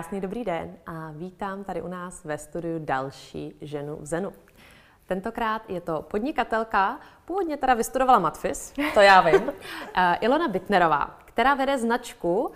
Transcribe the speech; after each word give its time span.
Krásný 0.00 0.20
dobrý 0.20 0.44
den 0.44 0.76
a 0.86 1.10
vítám 1.10 1.64
tady 1.64 1.82
u 1.82 1.88
nás 1.88 2.24
ve 2.24 2.38
studiu 2.38 2.78
další 2.78 3.56
ženu 3.60 3.96
v 3.96 4.06
Zenu. 4.06 4.32
Tentokrát 5.06 5.70
je 5.70 5.80
to 5.80 6.02
podnikatelka, 6.02 7.00
původně 7.24 7.56
teda 7.56 7.74
vystudovala 7.74 8.18
Matfis, 8.18 8.72
to 8.94 9.00
já 9.00 9.20
vím, 9.20 9.52
eh, 9.96 10.18
Ilona 10.20 10.48
Bitnerová, 10.48 11.18
která 11.24 11.54
vede 11.54 11.78
značku 11.78 12.50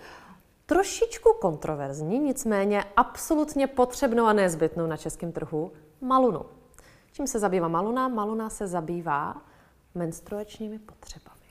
trošičku 0.65 1.33
kontroverzní, 1.41 2.19
nicméně 2.19 2.83
absolutně 2.97 3.67
potřebnou 3.67 4.25
a 4.25 4.33
nezbytnou 4.33 4.87
na 4.87 4.97
českém 4.97 5.31
trhu, 5.31 5.71
Malunu. 6.01 6.45
Čím 7.11 7.27
se 7.27 7.39
zabývá 7.39 7.67
Maluna? 7.67 8.07
Maluna 8.07 8.49
se 8.49 8.67
zabývá 8.67 9.41
menstruačními 9.95 10.79
potřebami. 10.79 11.45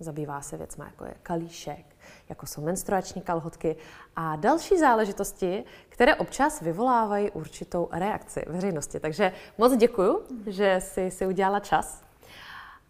Zabývá 0.00 0.40
se 0.40 0.56
věcmi 0.56 0.84
jako 0.86 1.04
je 1.04 1.14
kalíšek, 1.22 1.96
jako 2.28 2.46
jsou 2.46 2.62
menstruační 2.62 3.22
kalhotky 3.22 3.76
a 4.16 4.36
další 4.36 4.78
záležitosti, 4.78 5.64
které 5.88 6.14
občas 6.14 6.60
vyvolávají 6.60 7.30
určitou 7.30 7.88
reakci 7.92 8.44
veřejnosti. 8.48 9.00
Takže 9.00 9.32
moc 9.58 9.76
děkuju, 9.76 10.22
že 10.46 10.80
jsi 10.80 11.10
si 11.10 11.26
udělala 11.26 11.60
čas. 11.60 12.02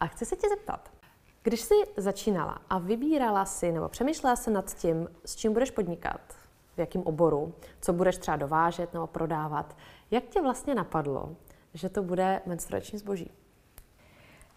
A 0.01 0.07
chci 0.07 0.25
se 0.25 0.37
tě 0.37 0.49
zeptat, 0.49 0.91
když 1.43 1.61
jsi 1.61 1.75
začínala 1.97 2.59
a 2.71 2.79
vybírala 2.79 3.45
si 3.45 3.73
nebo 3.73 3.89
přemýšlela 3.89 4.37
se 4.37 4.51
nad 4.51 4.75
tím, 4.75 5.09
s 5.25 5.37
čím 5.37 5.53
budeš 5.53 5.71
podnikat, 5.71 6.21
v 6.77 6.79
jakém 6.79 7.03
oboru, 7.03 7.55
co 7.81 7.93
budeš 7.93 8.17
třeba 8.17 8.37
dovážet 8.37 8.93
nebo 8.93 9.07
prodávat, 9.07 9.77
jak 10.11 10.25
tě 10.25 10.43
vlastně 10.43 10.75
napadlo, 10.75 11.37
že 11.75 11.89
to 11.89 12.03
bude 12.03 12.43
menstruační 12.47 12.99
zboží? 12.99 13.31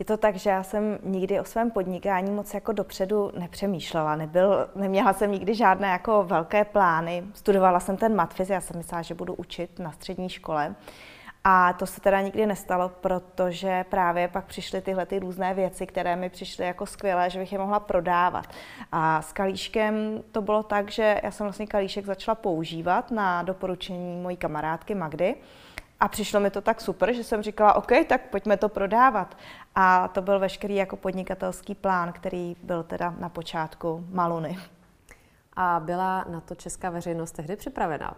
Je 0.01 0.05
to 0.05 0.17
tak, 0.17 0.35
že 0.35 0.49
já 0.49 0.63
jsem 0.63 0.99
nikdy 1.03 1.39
o 1.39 1.43
svém 1.43 1.71
podnikání 1.71 2.31
moc 2.31 2.53
jako 2.53 2.71
dopředu 2.71 3.31
nepřemýšlela. 3.39 4.15
Nebyl, 4.15 4.69
neměla 4.75 5.13
jsem 5.13 5.31
nikdy 5.31 5.55
žádné 5.55 5.87
jako 5.87 6.23
velké 6.23 6.65
plány. 6.65 7.23
Studovala 7.33 7.79
jsem 7.79 7.97
ten 7.97 8.15
matfiz, 8.15 8.49
já 8.49 8.61
jsem 8.61 8.77
myslela, 8.77 9.01
že 9.01 9.13
budu 9.13 9.33
učit 9.33 9.79
na 9.79 9.91
střední 9.91 10.29
škole. 10.29 10.75
A 11.43 11.73
to 11.73 11.85
se 11.85 12.01
teda 12.01 12.21
nikdy 12.21 12.45
nestalo, 12.45 12.89
protože 12.89 13.85
právě 13.89 14.27
pak 14.27 14.45
přišly 14.45 14.81
tyhle 14.81 15.05
ty 15.05 15.19
různé 15.19 15.53
věci, 15.53 15.87
které 15.87 16.15
mi 16.15 16.29
přišly 16.29 16.65
jako 16.65 16.85
skvělé, 16.85 17.29
že 17.29 17.39
bych 17.39 17.51
je 17.51 17.59
mohla 17.59 17.79
prodávat. 17.79 18.45
A 18.91 19.21
s 19.21 19.33
kalíškem 19.33 20.23
to 20.31 20.41
bylo 20.41 20.63
tak, 20.63 20.91
že 20.91 21.21
já 21.23 21.31
jsem 21.31 21.45
vlastně 21.45 21.67
kalíšek 21.67 22.05
začala 22.05 22.35
používat 22.35 23.11
na 23.11 23.43
doporučení 23.43 24.21
mojí 24.21 24.37
kamarádky 24.37 24.95
Magdy. 24.95 25.35
A 26.01 26.07
přišlo 26.07 26.39
mi 26.39 26.49
to 26.49 26.61
tak 26.61 26.81
super, 26.81 27.13
že 27.13 27.23
jsem 27.23 27.41
říkala, 27.41 27.73
OK, 27.73 27.91
tak 28.07 28.21
pojďme 28.21 28.57
to 28.57 28.69
prodávat. 28.69 29.37
A 29.75 30.07
to 30.07 30.21
byl 30.21 30.39
veškerý 30.39 30.75
jako 30.75 30.95
podnikatelský 30.95 31.75
plán, 31.75 32.13
který 32.13 32.55
byl 32.63 32.83
teda 32.83 33.15
na 33.19 33.29
počátku 33.29 34.05
Maluny. 34.09 34.57
A 35.55 35.81
byla 35.85 36.25
na 36.29 36.41
to 36.41 36.55
česká 36.55 36.89
veřejnost 36.89 37.31
tehdy 37.31 37.55
připravená? 37.55 38.15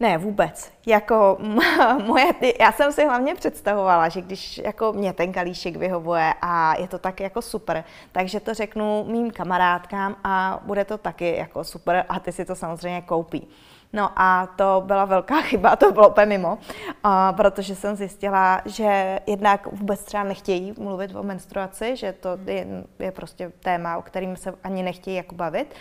Ne, 0.00 0.18
vůbec. 0.18 0.72
Jako 0.86 1.38
moje, 2.06 2.32
já 2.60 2.72
jsem 2.72 2.92
si 2.92 3.04
hlavně 3.04 3.34
představovala, 3.34 4.08
že 4.08 4.20
když 4.20 4.58
jako 4.58 4.92
mě 4.92 5.12
ten 5.12 5.32
kalíšek 5.32 5.76
vyhovuje 5.76 6.34
a 6.42 6.78
je 6.78 6.88
to 6.88 6.98
tak 6.98 7.20
jako 7.20 7.42
super, 7.42 7.84
takže 8.12 8.40
to 8.40 8.54
řeknu 8.54 9.04
mým 9.04 9.30
kamarádkám 9.30 10.16
a 10.24 10.60
bude 10.62 10.84
to 10.84 10.98
taky 10.98 11.36
jako 11.36 11.64
super 11.64 12.04
a 12.08 12.20
ty 12.20 12.32
si 12.32 12.44
to 12.44 12.56
samozřejmě 12.56 13.02
koupí. 13.02 13.48
No 13.96 14.10
a 14.16 14.46
to 14.56 14.82
byla 14.86 15.04
velká 15.04 15.42
chyba, 15.42 15.76
to 15.76 15.92
bylo 15.92 16.08
úplně 16.08 16.26
mimo, 16.26 16.58
a 17.04 17.32
protože 17.32 17.74
jsem 17.74 17.96
zjistila, 17.96 18.62
že 18.64 19.20
jednak 19.26 19.66
vůbec 19.72 20.04
třeba 20.04 20.22
nechtějí 20.24 20.74
mluvit 20.78 21.16
o 21.16 21.22
menstruaci, 21.22 21.96
že 21.96 22.12
to 22.12 22.38
je, 22.46 22.66
je 22.98 23.12
prostě 23.12 23.52
téma, 23.60 23.96
o 23.96 24.02
kterým 24.02 24.36
se 24.36 24.54
ani 24.64 24.82
nechtějí 24.82 25.16
jako 25.16 25.34
bavit. 25.34 25.74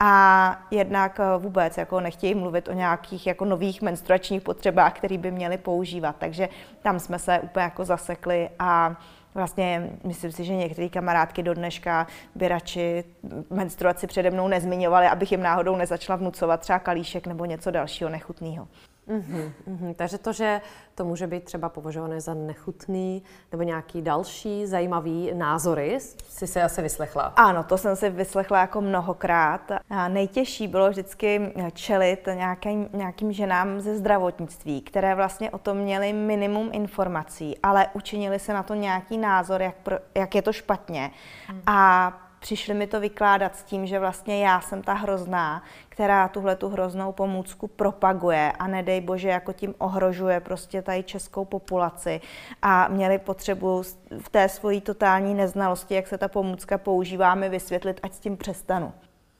A 0.00 0.58
jednak 0.70 1.20
eh, 1.20 1.38
vůbec 1.38 1.76
jako 1.76 2.00
nechtějí 2.00 2.34
mluvit 2.34 2.68
o 2.68 2.72
nějakých 2.72 3.26
jako 3.26 3.44
nových 3.44 3.82
menstruačních 3.82 4.42
potřebách, 4.42 4.92
které 4.92 5.18
by 5.18 5.30
měly 5.30 5.58
používat. 5.58 6.16
Takže 6.18 6.48
tam 6.82 7.00
jsme 7.00 7.18
se 7.18 7.40
úplně 7.40 7.62
jako 7.62 7.84
zasekli 7.84 8.48
a 8.58 8.96
Vlastně 9.36 9.90
myslím 10.04 10.32
si, 10.32 10.44
že 10.44 10.54
některé 10.54 10.88
kamarádky 10.88 11.42
do 11.42 11.54
dneška 11.54 12.06
by 12.34 12.48
radši 12.48 13.04
menstruaci 13.50 14.06
přede 14.06 14.30
mnou 14.30 14.48
nezmiňovaly, 14.48 15.06
abych 15.06 15.32
jim 15.32 15.42
náhodou 15.42 15.76
nezačala 15.76 16.16
vnucovat 16.16 16.60
třeba 16.60 16.78
kalíšek 16.78 17.26
nebo 17.26 17.44
něco 17.44 17.70
dalšího 17.70 18.10
nechutného. 18.10 18.68
Mm-hmm, 19.08 19.52
mm-hmm. 19.68 19.94
Takže 19.94 20.18
to, 20.18 20.32
že 20.32 20.60
to 20.94 21.04
může 21.04 21.26
být 21.26 21.44
třeba 21.44 21.68
považované 21.68 22.20
za 22.20 22.34
nechutný 22.34 23.22
nebo 23.52 23.62
nějaký 23.62 24.02
další 24.02 24.66
zajímavý 24.66 25.30
názory, 25.34 25.98
si 26.28 26.46
se 26.46 26.62
asi 26.62 26.82
vyslechla. 26.82 27.22
Ano, 27.22 27.64
to 27.64 27.78
jsem 27.78 27.96
si 27.96 28.10
vyslechla 28.10 28.60
jako 28.60 28.80
mnohokrát. 28.80 29.72
A 29.90 30.08
nejtěžší 30.08 30.68
bylo 30.68 30.90
vždycky 30.90 31.52
čelit 31.72 32.28
nějakým, 32.34 32.88
nějakým 32.92 33.32
ženám 33.32 33.80
ze 33.80 33.96
zdravotnictví, 33.96 34.80
které 34.80 35.14
vlastně 35.14 35.50
o 35.50 35.58
tom 35.58 35.76
měly 35.76 36.12
minimum 36.12 36.70
informací, 36.72 37.58
ale 37.62 37.86
učinili 37.92 38.38
se 38.38 38.52
na 38.52 38.62
to 38.62 38.74
nějaký 38.74 39.18
názor, 39.18 39.62
jak, 39.62 39.74
pro, 39.74 39.96
jak 40.14 40.34
je 40.34 40.42
to 40.42 40.52
špatně. 40.52 41.10
Mm. 41.52 41.62
A 41.66 42.12
přišli 42.46 42.74
mi 42.74 42.86
to 42.86 43.00
vykládat 43.00 43.56
s 43.56 43.62
tím, 43.62 43.86
že 43.86 43.98
vlastně 43.98 44.44
já 44.44 44.60
jsem 44.60 44.82
ta 44.82 44.92
hrozná, 44.92 45.62
která 45.88 46.28
tuhle 46.28 46.56
tu 46.56 46.68
hroznou 46.68 47.12
pomůcku 47.12 47.66
propaguje 47.66 48.52
a 48.58 48.66
nedej 48.66 49.00
bože, 49.00 49.28
jako 49.28 49.52
tím 49.52 49.74
ohrožuje 49.78 50.40
prostě 50.40 50.82
tady 50.82 51.02
českou 51.02 51.44
populaci 51.44 52.20
a 52.62 52.88
měli 52.88 53.18
potřebu 53.18 53.82
v 54.18 54.28
té 54.28 54.48
svojí 54.48 54.80
totální 54.80 55.34
neznalosti, 55.34 55.94
jak 55.94 56.06
se 56.06 56.18
ta 56.18 56.28
pomůcka 56.28 56.78
používá, 56.78 57.34
mi 57.34 57.48
vysvětlit, 57.48 58.00
ať 58.02 58.12
s 58.12 58.20
tím 58.20 58.36
přestanu. 58.36 58.92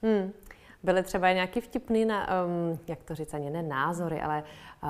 Hmm. 0.03 0.33
Byly 0.87 1.03
třeba 1.03 1.33
nějaký 1.33 1.61
vtipný, 1.61 2.05
na, 2.05 2.29
um, 2.45 2.79
jak 2.89 3.03
to 3.03 3.15
říct, 3.15 3.35
ani 3.35 3.51
ne 3.51 3.63
názory, 3.63 4.21
ale 4.21 4.43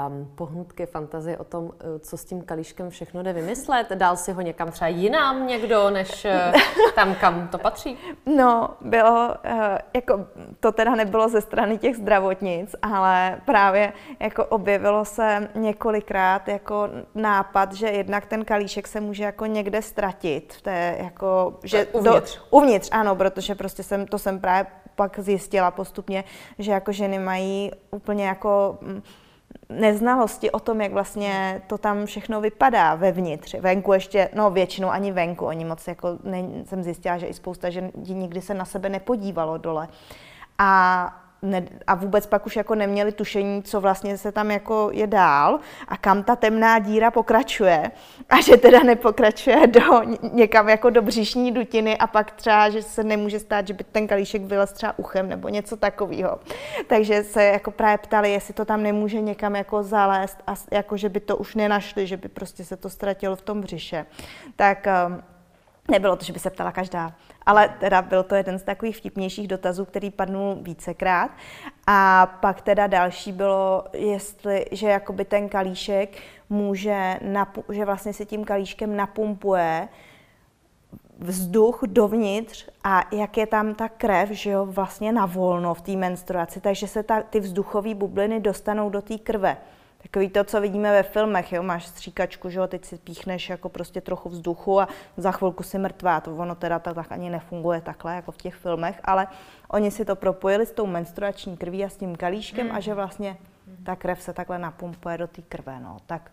um, 0.09 0.33
pohnutky, 0.35 0.87
fantazie 0.87 1.39
o 1.39 1.45
tom, 1.45 1.65
uh, 1.65 1.71
co 2.01 2.17
s 2.17 2.25
tím 2.25 2.43
kalíškem 2.43 2.91
všechno 2.91 3.23
jde 3.23 3.33
vymyslet? 3.33 3.91
Dal 3.91 4.17
si 4.17 4.33
ho 4.33 4.41
někam 4.41 4.71
třeba 4.71 4.89
jinam 4.89 5.47
někdo, 5.47 5.91
než 5.91 6.25
uh, 6.25 6.61
tam, 6.95 7.15
kam 7.15 7.49
to 7.49 7.59
patří? 7.59 7.99
No, 8.37 8.71
bylo, 8.81 9.35
uh, 9.45 9.59
jako 9.95 10.27
to 10.61 10.73
teda 10.73 10.95
nebylo 10.95 11.29
ze 11.29 11.41
strany 11.41 11.79
těch 11.79 11.97
zdravotnic, 11.97 12.75
ale 12.83 13.41
právě 13.45 13.93
jako 14.21 14.45
objevilo 14.45 15.05
se 15.05 15.49
několikrát 15.55 16.49
jako 16.49 16.89
nápad, 17.15 17.73
že 17.73 17.87
jednak 17.87 18.27
ten 18.27 18.45
kalíšek 18.45 18.89
se 18.89 19.01
může 19.01 19.25
jako 19.25 19.47
někde 19.47 19.83
ztratit 19.83 20.53
v 20.53 20.63
té 20.63 20.97
jako, 20.99 21.59
že 21.65 21.87
uvnitř. 21.87 22.37
Do, 22.37 22.43
uvnitř, 22.51 22.89
ano, 22.93 23.17
protože 23.17 23.55
prostě 23.55 23.83
jsem, 23.83 24.07
to 24.07 24.19
jsem 24.19 24.41
právě 24.41 24.67
pak 24.97 25.19
zjistila 25.19 25.71
postupně, 25.71 26.25
že 26.59 26.73
jako 26.73 26.93
ženy 26.93 27.19
mají 27.19 27.71
úplně 27.91 28.27
jako 28.27 28.79
mm, 28.81 29.03
neznalosti 29.69 30.51
o 30.51 30.61
tom, 30.61 30.81
jak 30.81 30.93
vlastně 30.93 31.63
to 31.67 31.79
tam 31.79 32.07
všechno 32.07 32.41
vypadá 32.41 32.95
vevnitř. 32.95 33.55
Venku 33.55 33.93
ještě, 33.93 34.29
no 34.35 34.51
většinou 34.51 34.89
ani 34.89 35.13
venku, 35.13 35.47
oni 35.47 35.65
moc 35.65 35.89
jako, 35.89 36.09
ne, 36.25 36.43
jsem 36.65 36.83
zjistila, 36.83 37.19
že 37.19 37.27
i 37.27 37.35
spousta 37.35 37.71
žen 37.71 37.91
nikdy 38.07 38.41
se 38.41 38.55
na 38.55 38.65
sebe 38.65 38.89
nepodívalo 38.89 39.59
dole. 39.59 39.89
A 40.59 41.26
ne, 41.43 41.67
a 41.87 41.95
vůbec 41.95 42.27
pak 42.27 42.47
už 42.47 42.57
jako 42.57 42.75
neměli 42.75 43.13
tušení, 43.13 43.63
co 43.63 43.81
vlastně 43.81 44.19
se 44.19 44.33
tam 44.33 44.51
jako 44.51 44.91
je 44.93 45.07
dál 45.07 45.61
a 45.89 45.97
kam 45.97 46.23
ta 46.23 46.37
temná 46.37 46.79
díra 46.79 47.11
pokračuje 47.11 47.91
a 48.29 48.41
že 48.41 48.57
teda 48.57 48.83
nepokračuje 48.83 49.67
do 49.67 49.81
někam 50.33 50.69
jako 50.69 50.91
do 50.91 51.03
břišní 51.03 51.53
dutiny 51.53 51.99
a 51.99 52.07
pak 52.07 52.31
třeba, 52.31 52.71
že 52.71 52.83
se 52.83 53.05
nemůže 53.05 53.41
stát, 53.41 53.67
že 53.67 53.75
by 53.75 53.85
ten 53.85 54.07
kalíšek 54.07 54.43
vylez 54.43 54.73
třeba 54.73 54.99
uchem 54.99 55.29
nebo 55.29 55.49
něco 55.49 55.77
takového. 55.77 56.39
Takže 56.87 57.25
se 57.25 57.45
jako 57.45 57.71
právě 57.71 57.99
ptali, 57.99 58.33
jestli 58.33 58.55
to 58.55 58.65
tam 58.65 58.83
nemůže 58.83 59.21
někam 59.21 59.57
jako 59.57 59.83
zalézt 59.83 60.39
a 60.47 60.55
jako, 60.73 60.97
že 60.97 61.09
by 61.09 61.21
to 61.21 61.37
už 61.37 61.55
nenašli, 61.55 62.07
že 62.07 62.17
by 62.17 62.29
prostě 62.29 62.65
se 62.65 62.77
to 62.77 62.91
ztratilo 62.91 63.37
v 63.37 63.43
tom 63.43 63.61
břiše. 63.61 64.07
Tak 64.57 64.87
um, 65.09 65.36
Nebylo 65.91 66.17
to, 66.17 66.25
že 66.25 66.33
by 66.33 66.39
se 66.39 66.51
ptala 66.51 66.73
každá, 66.73 67.15
ale 67.47 67.69
teda 67.81 68.03
byl 68.03 68.23
to 68.23 68.35
jeden 68.35 68.59
z 68.59 68.63
takových 68.63 68.97
vtipnějších 68.97 69.49
dotazů, 69.49 69.85
který 69.85 70.11
padnul 70.11 70.59
vícekrát. 70.63 71.31
A 71.87 72.27
pak 72.41 72.61
teda 72.61 72.87
další 72.87 73.33
bylo, 73.33 73.85
jestli, 73.93 74.65
že 74.73 74.89
jakoby 74.89 75.25
ten 75.25 75.49
kalíšek 75.49 76.17
může, 76.51 77.21
napu- 77.33 77.65
že 77.73 77.85
vlastně 77.85 78.13
se 78.13 78.25
tím 78.25 78.45
kalíškem 78.45 78.97
napumpuje 78.97 79.89
vzduch 81.19 81.81
dovnitř 81.87 82.69
a 82.85 83.03
jak 83.13 83.37
je 83.37 83.47
tam 83.47 83.75
ta 83.75 83.89
krev, 83.89 84.31
že 84.31 84.51
jo, 84.51 84.67
vlastně 84.67 85.13
na 85.13 85.27
volno 85.27 85.75
v 85.75 85.81
té 85.81 85.93
menstruaci, 85.93 86.61
takže 86.61 86.89
se 86.89 87.03
ta, 87.03 87.23
ty 87.23 87.41
vzduchové 87.41 87.95
bubliny 87.95 88.41
dostanou 88.41 88.91
do 88.91 89.03
té 89.03 89.19
krve. 89.19 89.57
Takový 90.11 90.29
to, 90.29 90.45
co 90.45 90.61
vidíme 90.61 90.93
ve 90.93 91.03
filmech, 91.03 91.53
jo, 91.53 91.63
máš 91.63 91.87
stříkačku, 91.87 92.51
že 92.51 92.59
jo, 92.59 92.67
teď 92.67 92.85
si 92.85 92.99
píchneš 92.99 93.49
jako 93.49 93.69
prostě 93.69 94.01
trochu 94.01 94.29
vzduchu 94.29 94.81
a 94.81 94.89
za 95.17 95.33
chvilku 95.33 95.63
si 95.63 95.79
mrtvá. 95.79 96.21
To 96.21 96.37
ono 96.37 96.55
teda 96.55 96.79
tak, 96.79 96.95
tak 96.95 97.13
ani 97.13 97.31
nefunguje 97.31 97.81
takhle, 97.81 98.15
jako 98.15 98.33
v 98.33 98.37
těch 98.37 98.55
filmech, 98.55 99.01
ale 99.05 99.27
oni 99.69 99.91
si 99.91 100.05
to 100.05 100.17
propojili 100.17 100.67
s 100.67 100.73
tou 100.73 100.87
menstruační 100.87 101.57
krví 101.57 101.85
a 101.85 101.89
s 101.89 101.97
tím 101.97 102.17
kalíškem 102.17 102.67
mm. 102.67 102.75
a 102.75 102.81
že 102.81 102.95
vlastně 102.95 103.37
ta 103.85 103.97
krev 103.97 104.23
se 104.23 104.33
takhle 104.33 104.59
napumpuje 104.59 105.19
do 105.19 105.27
té 105.27 105.43
krve, 105.43 105.81
no. 105.81 105.97
Tak 106.07 106.31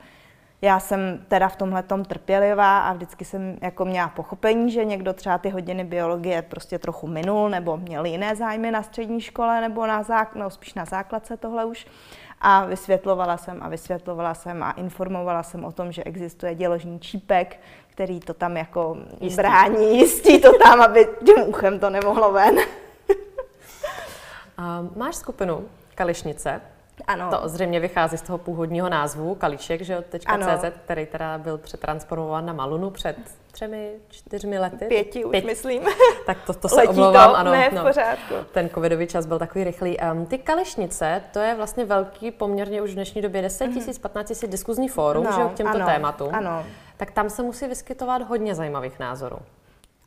já 0.63 0.79
jsem 0.79 1.25
teda 1.27 1.49
v 1.49 1.55
tomhle 1.55 1.83
tom 1.83 2.05
trpělivá 2.05 2.79
a 2.79 2.93
vždycky 2.93 3.25
jsem 3.25 3.57
jako 3.61 3.85
měla 3.85 4.07
pochopení, 4.07 4.71
že 4.71 4.85
někdo 4.85 5.13
třeba 5.13 5.37
ty 5.37 5.49
hodiny 5.49 5.83
biologie 5.83 6.41
prostě 6.41 6.79
trochu 6.79 7.07
minul 7.07 7.49
nebo 7.49 7.77
měl 7.77 8.05
jiné 8.05 8.35
zájmy 8.35 8.71
na 8.71 8.83
střední 8.83 9.21
škole 9.21 9.61
nebo 9.61 9.87
na 9.87 10.03
zák- 10.03 10.35
no, 10.35 10.49
spíš 10.49 10.73
na 10.73 10.85
základce 10.85 11.37
tohle 11.37 11.65
už. 11.65 11.87
A 12.41 12.65
vysvětlovala 12.65 13.37
jsem 13.37 13.63
a 13.63 13.69
vysvětlovala 13.69 14.33
jsem 14.33 14.63
a 14.63 14.71
informovala 14.71 15.43
jsem 15.43 15.65
o 15.65 15.71
tom, 15.71 15.91
že 15.91 16.03
existuje 16.03 16.55
děložní 16.55 16.99
čípek, 16.99 17.59
který 17.89 18.19
to 18.19 18.33
tam 18.33 18.57
jako 18.57 18.97
jistí. 19.21 19.37
brání, 19.37 19.97
jistí 19.97 20.41
to 20.41 20.57
tam, 20.57 20.81
aby 20.81 21.07
tím 21.25 21.43
uchem 21.47 21.79
to 21.79 21.89
nemohlo 21.89 22.31
ven. 22.31 22.55
A 24.57 24.83
máš 24.95 25.15
skupinu 25.15 25.65
Kališnice, 25.95 26.61
ano. 27.07 27.29
To 27.29 27.49
zřejmě 27.49 27.79
vychází 27.79 28.17
z 28.17 28.21
toho 28.21 28.37
původního 28.37 28.89
názvu, 28.89 29.35
Kalíček, 29.35 29.81
že 29.81 29.93
jo, 29.93 30.03
.cz, 30.19 30.65
který 30.85 31.05
teda 31.05 31.37
byl 31.37 31.57
přetransformován 31.57 32.45
na 32.45 32.53
Malunu 32.53 32.89
před 32.89 33.17
třemi, 33.51 33.91
čtyřmi 34.09 34.59
lety. 34.59 34.85
Pěti 34.85 35.25
už, 35.25 35.31
Pět. 35.31 35.45
myslím. 35.45 35.83
Tak 36.25 36.37
to, 36.45 36.53
to 36.53 36.69
se 36.69 36.75
Letí 36.75 36.89
omlouvám, 36.89 37.29
to? 37.29 37.35
ano. 37.37 37.51
Ne, 37.51 37.69
v 37.69 37.83
pořádku. 37.83 38.33
No, 38.33 38.43
ten 38.43 38.69
covidový 38.69 39.07
čas 39.07 39.25
byl 39.25 39.39
takový 39.39 39.63
rychlý. 39.63 39.97
Um, 39.99 40.25
ty 40.25 40.37
Kališnice, 40.37 41.23
to 41.33 41.39
je 41.39 41.55
vlastně 41.55 41.85
velký, 41.85 42.31
poměrně 42.31 42.81
už 42.81 42.91
v 42.91 42.93
dnešní 42.93 43.21
době 43.21 43.41
10 43.41 43.65
mhm. 43.65 43.73
tisíc, 43.73 43.99
15 43.99 44.27
tisíc 44.27 44.49
diskuzní 44.49 44.87
fórum, 44.87 45.23
no, 45.23 45.31
že 45.31 45.53
k 45.53 45.53
těmto 45.53 45.75
ano, 45.75 45.85
tématům. 45.85 46.35
Ano. 46.35 46.65
Tak 46.97 47.11
tam 47.11 47.29
se 47.29 47.43
musí 47.43 47.67
vyskytovat 47.67 48.21
hodně 48.21 48.55
zajímavých 48.55 48.99
názorů. 48.99 49.37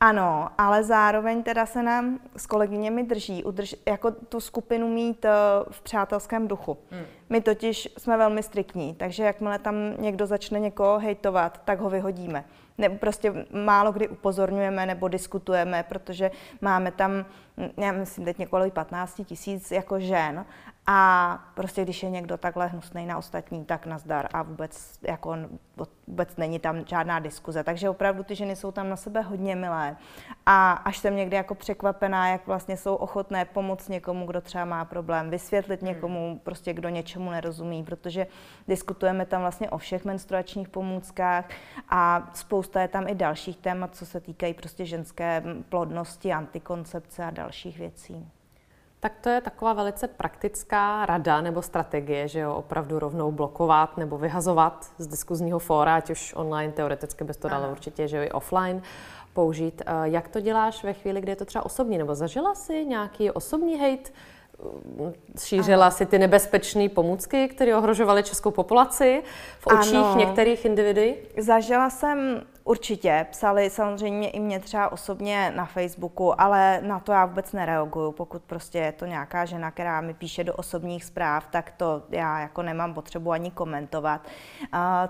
Ano, 0.01 0.49
ale 0.59 0.85
zároveň 0.85 1.43
teda 1.43 1.67
se 1.67 1.83
nám 1.83 2.19
s 2.37 2.47
kolegyněmi 2.47 3.03
drží 3.03 3.45
udrž, 3.45 3.77
jako 3.87 4.11
tu 4.11 4.41
skupinu 4.41 4.89
mít 4.89 5.25
uh, 5.25 5.31
v 5.73 5.81
přátelském 5.83 6.49
duchu. 6.49 6.79
Hmm. 6.91 7.05
My 7.31 7.41
totiž 7.41 7.89
jsme 7.99 8.17
velmi 8.17 8.43
striktní, 8.43 8.95
takže 8.95 9.25
jakmile 9.25 9.59
tam 9.59 9.77
někdo 9.99 10.27
začne 10.27 10.61
někoho 10.61 10.99
hejtovat, 10.99 11.61
tak 11.65 11.81
ho 11.81 11.91
vyhodíme. 11.91 12.45
Nebo 12.79 12.97
prostě 12.97 13.47
málo 13.65 13.93
kdy 13.93 14.09
upozorňujeme 14.09 14.87
nebo 14.87 15.09
diskutujeme, 15.09 15.85
protože 15.89 16.31
máme 16.61 16.91
tam, 16.91 17.25
já 17.77 17.93
myslím, 17.93 18.25
teď 18.25 18.39
několik 18.39 18.75
15 18.75 19.21
tisíc 19.25 19.71
jako 19.71 20.01
žen 20.01 20.47
a 20.87 21.39
prostě 21.55 21.83
když 21.83 22.03
je 22.03 22.11
někdo 22.11 22.37
takhle 22.37 22.67
hnusný 22.67 23.07
na 23.07 23.19
ostatní, 23.19 23.65
tak 23.65 23.87
nazdar 23.87 24.29
a 24.33 24.43
vůbec, 24.43 24.99
jako, 25.03 25.37
vůbec 26.07 26.37
není 26.37 26.59
tam 26.59 26.87
žádná 26.87 27.19
diskuze. 27.19 27.65
Takže 27.65 27.91
opravdu 27.91 28.23
ty 28.23 28.35
ženy 28.35 28.57
jsou 28.57 28.73
tam 28.73 28.89
na 28.89 28.97
sebe 28.97 29.21
hodně 29.21 29.57
milé. 29.57 29.97
A 30.47 30.73
až 30.73 30.99
jsem 30.99 31.17
někdy 31.17 31.37
jako 31.37 31.55
překvapená, 31.55 32.29
jak 32.29 32.47
vlastně 32.47 32.77
jsou 32.77 32.95
ochotné 32.95 33.45
pomoct 33.45 33.89
někomu, 33.89 34.27
kdo 34.27 34.41
třeba 34.41 34.65
má 34.65 34.85
problém, 34.85 35.31
vysvětlit 35.31 35.81
hmm. 35.81 35.89
někomu, 35.89 36.41
prostě 36.45 36.73
kdo 36.73 36.89
něčemu 36.89 37.31
nerozumí, 37.31 37.85
protože 37.85 38.27
diskutujeme 38.69 39.27
tam 39.27 39.41
vlastně 39.41 39.71
o 39.71 39.79
všech 39.79 40.05
menstruačních 40.05 40.69
pomůckách 40.69 41.49
a 41.89 42.31
spousta 42.35 42.83
je 42.83 42.89
tam 42.89 43.09
i 43.09 43.15
dalších 43.15 43.57
témat, 43.57 43.97
co 43.97 44.07
se 44.07 44.21
týkají 44.21 44.55
prostě 44.55 44.87
ženské 44.87 45.43
plodnosti, 45.69 46.33
antikoncepce 46.33 47.25
a 47.25 47.31
dalších 47.31 47.79
věcí. 47.79 48.36
Tak 49.01 49.13
to 49.21 49.29
je 49.29 49.41
taková 49.41 49.73
velice 49.73 50.09
praktická 50.09 51.07
rada 51.07 51.41
nebo 51.41 51.63
strategie, 51.63 52.29
že 52.29 52.41
jo, 52.41 52.55
opravdu 52.55 52.99
rovnou 52.99 53.33
blokovat 53.33 53.97
nebo 53.97 54.19
vyhazovat 54.19 54.87
z 54.99 55.07
diskuzního 55.07 55.59
fóra, 55.59 55.97
ať 55.97 56.11
už 56.11 56.35
online, 56.37 56.73
teoreticky 56.73 57.25
bez 57.25 57.37
to 57.37 57.49
dalo 57.49 57.71
určitě, 57.71 58.09
že 58.09 58.17
jo, 58.17 58.23
i 58.23 58.31
offline 58.31 58.83
použít. 59.33 59.83
Eh, 59.87 59.93
jak 60.03 60.29
to 60.29 60.41
děláš 60.41 60.85
ve 60.85 60.93
chvíli, 60.93 61.21
kdy 61.21 61.33
je 61.33 61.37
to 61.37 61.45
třeba 61.45 61.67
osobní, 61.67 61.99
nebo 61.99 62.15
zažila 62.15 62.55
si 62.55 62.85
nějaký 62.85 63.31
osobní 63.31 63.79
hate, 63.79 64.11
šířila 65.39 65.91
si 65.91 66.07
ty 66.07 66.19
nebezpečné 66.19 66.89
pomůcky, 66.89 67.49
které 67.49 67.77
ohrožovaly 67.77 68.23
českou 68.23 68.51
populaci 68.51 69.23
v 69.59 69.67
očích 69.67 69.95
ano. 69.95 70.17
některých 70.17 70.65
individuí? 70.65 71.15
Zažila 71.39 71.91
jsem 71.91 72.43
určitě. 72.67 73.27
Psali 73.31 73.71
samozřejmě 73.71 74.31
i 74.31 74.41
mě 74.41 74.61
třeba 74.61 74.93
osobně 74.93 75.53
na 75.57 75.65
Facebooku, 75.65 76.41
ale 76.41 76.81
na 76.83 77.01
to 77.01 77.13
já 77.13 77.27
vůbec 77.27 77.53
nereaguju. 77.53 78.13
Pokud 78.13 78.43
prostě 78.43 78.79
je 78.79 78.93
to 78.93 79.07
nějaká 79.07 79.45
žena, 79.45 79.71
která 79.71 80.01
mi 80.01 80.15
píše 80.15 80.45
do 80.45 80.55
osobních 80.55 81.05
zpráv, 81.05 81.47
tak 81.47 81.71
to 81.71 82.03
já 82.11 82.41
jako 82.41 82.63
nemám 82.63 82.95
potřebu 82.95 83.33
ani 83.33 83.51
komentovat. 83.51 84.21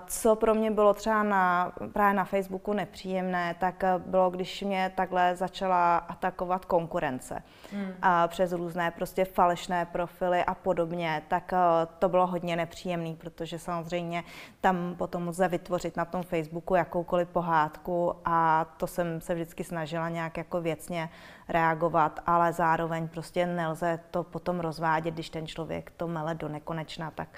Co 0.07 0.35
pro 0.35 0.55
mě 0.55 0.71
bylo 0.71 0.93
třeba 0.93 1.23
na, 1.23 1.71
právě 1.93 2.13
na 2.13 2.25
Facebooku 2.25 2.73
nepříjemné, 2.73 3.55
tak 3.59 3.83
bylo, 3.97 4.29
když 4.29 4.61
mě 4.61 4.91
takhle 4.95 5.35
začala 5.35 5.97
atakovat 5.97 6.65
konkurence 6.65 7.43
hmm. 7.71 7.93
přes 8.27 8.51
různé 8.51 8.91
prostě 8.91 9.25
falešné 9.25 9.85
profily 9.85 10.43
a 10.43 10.53
podobně, 10.53 11.21
tak 11.27 11.53
eh, 11.53 11.57
to 11.99 12.09
bylo 12.09 12.27
hodně 12.27 12.55
nepříjemné, 12.55 13.15
protože 13.15 13.59
samozřejmě 13.59 14.23
tam 14.61 14.95
potom 14.97 15.27
lze 15.27 15.47
vytvořit 15.47 15.97
na 15.97 16.05
tom 16.05 16.23
Facebooku 16.23 16.75
jakoukoliv 16.75 17.29
pohádku 17.47 18.13
a 18.25 18.65
to 18.77 18.87
jsem 18.87 19.21
se 19.21 19.35
vždycky 19.35 19.63
snažila 19.63 20.09
nějak 20.09 20.37
jako 20.37 20.61
věcně 20.61 21.09
reagovat, 21.49 22.19
ale 22.25 22.53
zároveň 22.53 23.07
prostě 23.07 23.45
nelze 23.45 23.99
to 24.11 24.23
potom 24.23 24.59
rozvádět, 24.59 25.13
když 25.13 25.29
ten 25.29 25.47
člověk 25.47 25.91
to 25.97 26.07
mele 26.07 26.35
do 26.35 26.49
nekonečna, 26.49 27.11
tak 27.11 27.29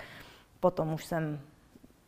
potom 0.60 0.94
už 0.94 1.06
jsem 1.06 1.40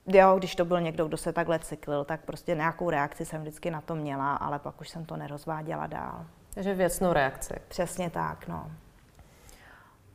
Jo, 0.07 0.35
když 0.37 0.55
to 0.55 0.65
byl 0.65 0.81
někdo, 0.81 1.07
kdo 1.07 1.17
se 1.17 1.33
takhle 1.33 1.59
cyklil, 1.59 2.03
tak 2.05 2.21
prostě 2.25 2.55
nějakou 2.55 2.89
reakci 2.89 3.25
jsem 3.25 3.41
vždycky 3.41 3.71
na 3.71 3.81
to 3.81 3.95
měla, 3.95 4.35
ale 4.35 4.59
pak 4.59 4.81
už 4.81 4.89
jsem 4.89 5.05
to 5.05 5.17
nerozváděla 5.17 5.87
dál. 5.87 6.25
Takže 6.53 6.73
věcnou 6.73 7.13
reakci. 7.13 7.53
Přesně 7.67 8.09
tak, 8.09 8.47
no 8.47 8.71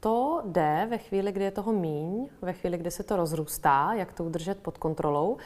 to 0.01 0.43
jde 0.45 0.87
ve 0.91 0.99
chvíli, 0.99 1.33
kdy 1.33 1.45
je 1.45 1.51
toho 1.51 1.73
míň, 1.73 2.29
ve 2.43 2.53
chvíli, 2.53 2.79
kdy 2.79 2.91
se 2.91 3.03
to 3.03 3.17
rozrůstá, 3.17 3.91
jak 3.95 4.13
to 4.13 4.25
udržet 4.25 4.59
pod 4.63 4.79
kontrolou. 4.79 5.37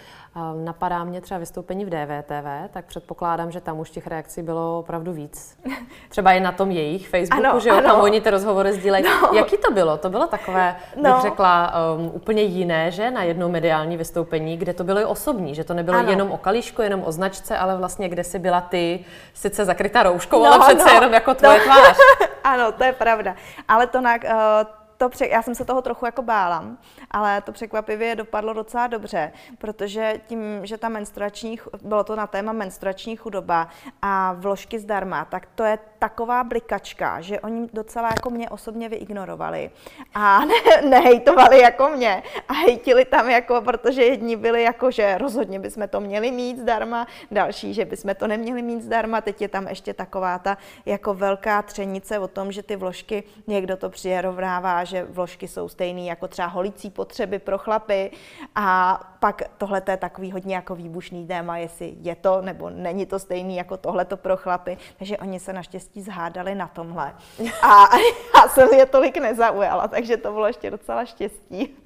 Napadá 0.64 1.05
mě 1.05 1.20
třeba 1.20 1.38
vystoupení 1.38 1.85
v 1.85 1.88
DVTV, 1.88 2.73
tak 2.73 2.85
předpokládám, 2.85 3.50
že 3.50 3.61
tam 3.61 3.79
už 3.79 3.91
těch 3.91 4.06
reakcí 4.06 4.43
bylo 4.43 4.79
opravdu 4.79 5.12
víc. 5.12 5.58
Třeba 6.08 6.32
i 6.32 6.41
na 6.41 6.52
tom 6.52 6.70
jejich 6.70 7.08
Facebooku, 7.08 7.47
ano, 7.47 7.61
že 7.61 7.69
jo, 7.69 7.76
ano. 7.76 7.87
tam 7.87 8.00
oni 8.00 8.20
ty 8.20 8.31
rozhovory 8.31 8.73
sdílejí. 8.73 9.05
No. 9.05 9.31
Jaký 9.32 9.56
to 9.56 9.70
bylo? 9.70 9.97
To 9.97 10.11
bylo 10.11 10.26
takové, 10.26 10.76
no. 10.96 11.12
bych 11.12 11.23
řekla, 11.23 11.73
um, 11.96 12.11
úplně 12.14 12.43
jiné, 12.43 12.91
že 12.91 13.11
na 13.11 13.23
jedno 13.23 13.49
mediální 13.49 13.96
vystoupení, 13.96 14.56
kde 14.56 14.75
to 14.75 14.85
bylo 14.85 15.00
i 15.00 15.05
osobní, 15.05 15.55
že 15.55 15.64
to 15.64 15.75
nebylo 15.75 15.99
ano. 15.99 16.11
jenom 16.11 16.32
o 16.32 16.38
kalíšku, 16.38 16.82
jenom 16.82 17.03
o 17.05 17.12
značce, 17.12 17.58
ale 17.58 17.76
vlastně 17.76 18.08
kde 18.08 18.25
si 18.25 18.38
byla 18.38 18.61
ty, 18.61 19.05
sice 19.35 19.64
zakrytá 19.64 20.03
rouškou, 20.03 20.44
no, 20.44 20.53
ale 20.53 20.75
přece 20.75 20.88
no. 20.88 20.94
jenom 20.94 21.12
jako 21.12 21.35
tvoje 21.35 21.58
no. 21.58 21.64
tvář. 21.64 21.96
ano, 22.44 22.73
to 22.73 22.85
je 22.85 22.93
pravda. 22.93 23.35
Ale 23.69 23.87
to 23.87 24.00
na, 24.00 24.14
uh, 24.14 24.40
э, 24.41 24.80
to 25.00 25.08
pře- 25.08 25.26
já 25.26 25.43
jsem 25.43 25.55
se 25.55 25.64
toho 25.64 25.82
trochu 25.82 26.06
jako 26.06 26.23
bála, 26.23 26.64
ale 27.10 27.41
to 27.41 27.53
překvapivě 27.53 28.17
dopadlo 28.17 28.53
docela 28.53 28.86
dobře, 28.86 29.32
protože 29.58 30.20
tím, 30.27 30.67
že 30.67 30.79
ta 30.79 30.89
menstruační, 30.89 31.58
bylo 31.82 32.05
to 32.05 32.17
na 32.17 32.27
téma 32.27 32.53
menstruační 32.53 33.17
chudoba 33.17 33.69
a 34.03 34.32
vložky 34.32 34.79
zdarma, 34.79 35.25
tak 35.25 35.46
to 35.55 35.65
je 35.65 35.79
taková 35.98 36.44
blikačka, 36.44 37.20
že 37.20 37.41
oni 37.41 37.69
docela 37.72 38.08
jako 38.08 38.31
mě 38.31 38.51
osobně 38.51 38.89
vyignorovali 38.89 39.70
a 40.15 40.44
ne, 40.44 40.89
nehejtovali 40.89 41.60
jako 41.60 41.89
mě 41.89 42.22
a 42.48 42.53
hejtili 42.53 43.05
tam 43.05 43.31
jako, 43.31 43.60
protože 43.60 44.03
jedni 44.03 44.36
byli 44.36 44.63
jako, 44.63 44.91
že 44.91 45.19
rozhodně 45.19 45.58
bychom 45.58 45.89
to 45.89 46.01
měli 46.01 46.31
mít 46.31 46.58
zdarma, 46.58 47.06
další, 47.31 47.75
že 47.75 47.84
bychom 47.84 48.15
to 48.15 48.27
neměli 48.27 48.63
mít 48.63 48.82
zdarma, 48.82 49.20
teď 49.20 49.43
je 49.43 49.48
tam 49.48 49.69
ještě 49.69 49.94
taková 49.94 50.39
ta 50.39 50.58
jako 50.86 51.15
velká 51.15 51.63
třenice 51.63 52.19
o 52.19 52.29
tom, 52.29 52.53
že 52.53 52.63
ty 52.63 52.77
vložky 52.77 53.22
někdo 53.46 53.77
to 53.77 53.91
přirovnává, 53.91 54.84
že 54.91 55.05
vložky 55.05 55.49
jsou 55.49 55.69
stejné 55.69 56.01
jako 56.01 56.29
třeba 56.29 56.49
holící 56.49 56.91
potřeby 56.91 57.39
pro 57.39 57.59
chlapy 57.59 58.11
a 58.55 59.01
pak 59.20 59.43
tohle 59.59 59.82
je 59.89 59.97
takový 59.97 60.32
hodně 60.32 60.55
jako 60.55 60.75
výbušný 60.75 61.27
téma, 61.27 61.59
jestli 61.59 61.94
je 62.01 62.15
to 62.15 62.43
nebo 62.43 62.70
není 62.70 63.06
to 63.06 63.19
stejný 63.19 63.56
jako 63.56 63.77
tohleto 63.77 64.17
pro 64.17 64.37
chlapy, 64.37 64.79
takže 64.99 65.19
oni 65.19 65.41
se 65.41 65.53
naštěstí 65.53 66.03
zhádali 66.03 66.55
na 66.55 66.67
tomhle. 66.67 67.15
A 67.63 67.89
já 68.37 68.49
jsem 68.49 68.69
je 68.69 68.87
tolik 68.87 69.17
nezaujala, 69.17 69.89
takže 69.89 70.17
to 70.17 70.32
bylo 70.32 70.47
ještě 70.47 70.70
docela 70.70 71.05
štěstí. 71.05 71.77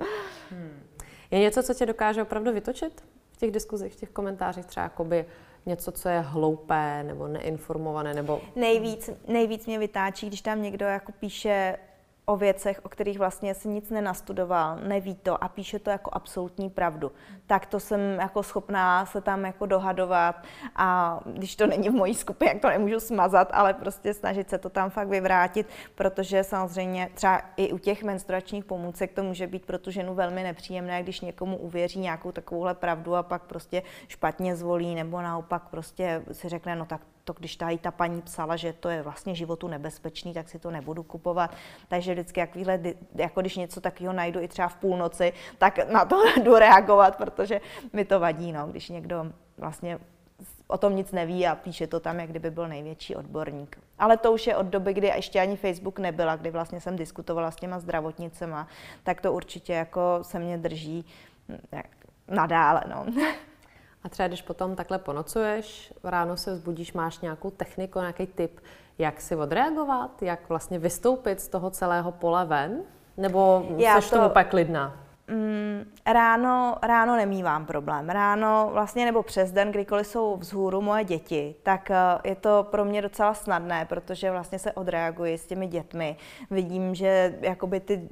Hmm. 0.51 0.83
Je 1.31 1.39
něco, 1.39 1.63
co 1.63 1.75
tě 1.75 1.87
dokáže 1.87 2.23
opravdu 2.23 2.53
vytočit 2.53 3.05
v 3.33 3.37
těch 3.37 3.51
diskuzích, 3.51 3.93
v 3.93 3.97
těch 3.97 4.11
komentářích, 4.11 4.67
třeba 4.67 4.85
jakoby 4.85 5.27
něco, 5.67 5.93
co 5.93 6.09
je 6.09 6.21
hloupé 6.21 7.03
nebo 7.03 7.29
neinformované, 7.29 8.15
nebo... 8.15 8.41
Nejvíc, 8.57 9.11
nejvíc 9.29 9.67
mě 9.67 9.79
vytáčí, 9.79 10.27
když 10.27 10.41
tam 10.41 10.63
někdo 10.63 10.87
jako 10.87 11.13
píše 11.13 11.77
o 12.27 12.37
věcech, 12.37 12.81
o 12.85 12.89
kterých 12.89 13.19
vlastně 13.19 13.55
si 13.55 13.69
nic 13.69 13.91
nenastudoval, 13.91 14.77
neví 14.77 15.15
to 15.15 15.45
a 15.45 15.49
píše 15.49 15.79
to 15.79 15.91
jako 15.91 16.11
absolutní 16.13 16.71
pravdu. 16.71 17.13
Tak 17.47 17.67
to 17.67 17.81
jsem 17.81 18.01
jako 18.01 18.43
schopná 18.43 19.07
se 19.07 19.21
tam 19.21 19.45
jako 19.45 19.67
dohadovat 19.67 20.37
a 20.77 21.21
když 21.27 21.57
to 21.57 21.67
není 21.67 21.89
v 21.89 21.93
mojí 21.93 22.15
skupině, 22.15 22.51
jak 22.51 22.63
to 22.63 22.69
nemůžu 22.69 23.01
smazat, 23.01 23.49
ale 23.53 23.75
prostě 23.75 24.15
snažit 24.15 24.51
se 24.51 24.59
to 24.59 24.71
tam 24.71 24.91
fakt 24.91 25.09
vyvrátit, 25.09 25.69
protože 25.95 26.45
samozřejmě 26.45 27.11
třeba 27.15 27.43
i 27.57 27.73
u 27.73 27.79
těch 27.79 28.03
menstruačních 28.03 28.65
pomůcek 28.65 29.13
to 29.13 29.23
může 29.23 29.47
být 29.47 29.67
pro 29.67 29.79
tu 29.79 29.91
ženu 29.91 30.15
velmi 30.15 30.43
nepříjemné, 30.43 31.03
když 31.03 31.21
někomu 31.21 31.57
uvěří 31.57 32.01
nějakou 32.01 32.33
takovouhle 32.33 32.75
pravdu 32.75 33.15
a 33.15 33.23
pak 33.23 33.43
prostě 33.43 33.83
špatně 34.09 34.57
zvolí 34.57 34.95
nebo 34.95 35.23
naopak 35.23 35.63
prostě 35.69 36.23
si 36.33 36.49
řekne, 36.49 36.77
no 36.77 36.87
tak 36.87 37.01
to 37.25 37.33
když 37.33 37.57
tady 37.57 37.79
ta 37.79 37.91
paní 37.91 38.23
psala, 38.23 38.57
že 38.57 38.73
to 38.73 38.89
je 38.89 39.03
vlastně 39.03 39.35
životu 39.35 39.69
nebezpečný, 39.69 40.35
tak 40.35 40.49
si 40.49 40.59
to 40.59 40.71
nebudu 40.71 41.03
kupovat. 41.03 41.55
Takže 41.89 42.13
vždycky, 42.13 42.41
jak 42.41 42.55
výhled, 42.55 42.81
jako 43.15 43.41
když 43.41 43.57
něco 43.57 43.81
takového 43.81 44.13
najdu 44.13 44.41
i 44.41 44.49
třeba 44.49 44.69
v 44.69 44.77
půlnoci, 44.77 45.33
tak 45.59 45.91
na 45.91 46.05
to 46.05 46.23
jdu 46.43 46.55
reagovat, 46.55 47.17
protože 47.17 47.61
mi 47.93 48.05
to 48.05 48.21
vadí, 48.21 48.53
no, 48.53 48.67
když 48.67 48.89
někdo 48.89 49.27
vlastně 49.59 49.99
o 50.67 50.79
tom 50.79 50.97
nic 50.97 51.13
neví 51.13 51.47
a 51.47 51.55
píše 51.55 51.87
to 51.87 52.01
tam, 52.01 52.21
jak 52.21 52.31
kdyby 52.31 52.51
byl 52.51 52.69
největší 52.69 53.17
odborník. 53.17 53.79
Ale 53.99 54.17
to 54.17 54.33
už 54.33 54.47
je 54.47 54.57
od 54.57 54.67
doby, 54.67 54.95
kdy 54.95 55.07
ještě 55.07 55.41
ani 55.41 55.57
Facebook 55.57 55.99
nebyla, 55.99 56.37
kdy 56.37 56.51
vlastně 56.51 56.81
jsem 56.81 56.97
diskutovala 56.97 57.51
s 57.51 57.57
těma 57.57 57.79
zdravotnicema, 57.79 58.69
tak 59.03 59.21
to 59.21 59.33
určitě 59.33 59.73
jako 59.73 60.19
se 60.23 60.39
mě 60.39 60.59
drží 60.59 61.05
hm, 61.49 61.59
nadále. 62.29 62.83
No. 62.89 63.07
A 64.05 64.09
třeba 64.09 64.29
když 64.29 64.43
potom 64.43 64.77
takhle 64.77 64.99
ponocuješ, 64.99 65.93
ráno 66.05 66.37
se 66.37 66.55
vzbudíš, 66.55 66.93
máš 66.93 67.19
nějakou 67.21 67.51
techniku, 67.51 67.99
nějaký 67.99 68.27
tip, 68.27 68.61
jak 68.99 69.21
si 69.21 69.37
odreagovat, 69.37 70.23
jak 70.23 70.49
vlastně 70.49 70.79
vystoupit 70.79 71.41
z 71.41 71.49
toho 71.49 71.71
celého 71.71 72.13
pole 72.13 72.45
ven? 72.45 72.83
Nebo 73.17 73.67
Já 73.77 74.01
jsi 74.01 74.11
to... 74.11 74.17
tomu 74.17 74.29
pak 74.29 74.51
klidná? 74.51 75.05
Mm, 75.29 75.85
ráno, 76.07 76.77
ráno 76.83 77.17
nemývám 77.17 77.67
problém. 77.67 78.09
Ráno 78.09 78.71
vlastně 78.73 79.05
nebo 79.05 79.23
přes 79.23 79.53
den, 79.53 79.71
kdykoliv 79.71 80.07
jsou 80.07 80.37
vzhůru 80.37 80.81
moje 80.81 81.05
děti, 81.05 81.55
tak 81.63 81.91
eh, 81.91 81.97
je 82.25 82.35
to 82.35 82.67
pro 82.71 82.85
mě 82.85 83.03
docela 83.03 83.35
snadné, 83.35 83.85
protože 83.85 84.31
vlastně 84.31 84.59
se 84.59 84.73
odreaguji 84.73 85.39
s 85.39 85.47
těmi 85.47 85.67
dětmi. 85.67 86.17
Vidím, 86.51 86.95
že 86.95 87.39
jakoby 87.41 87.81
ty 87.81 88.09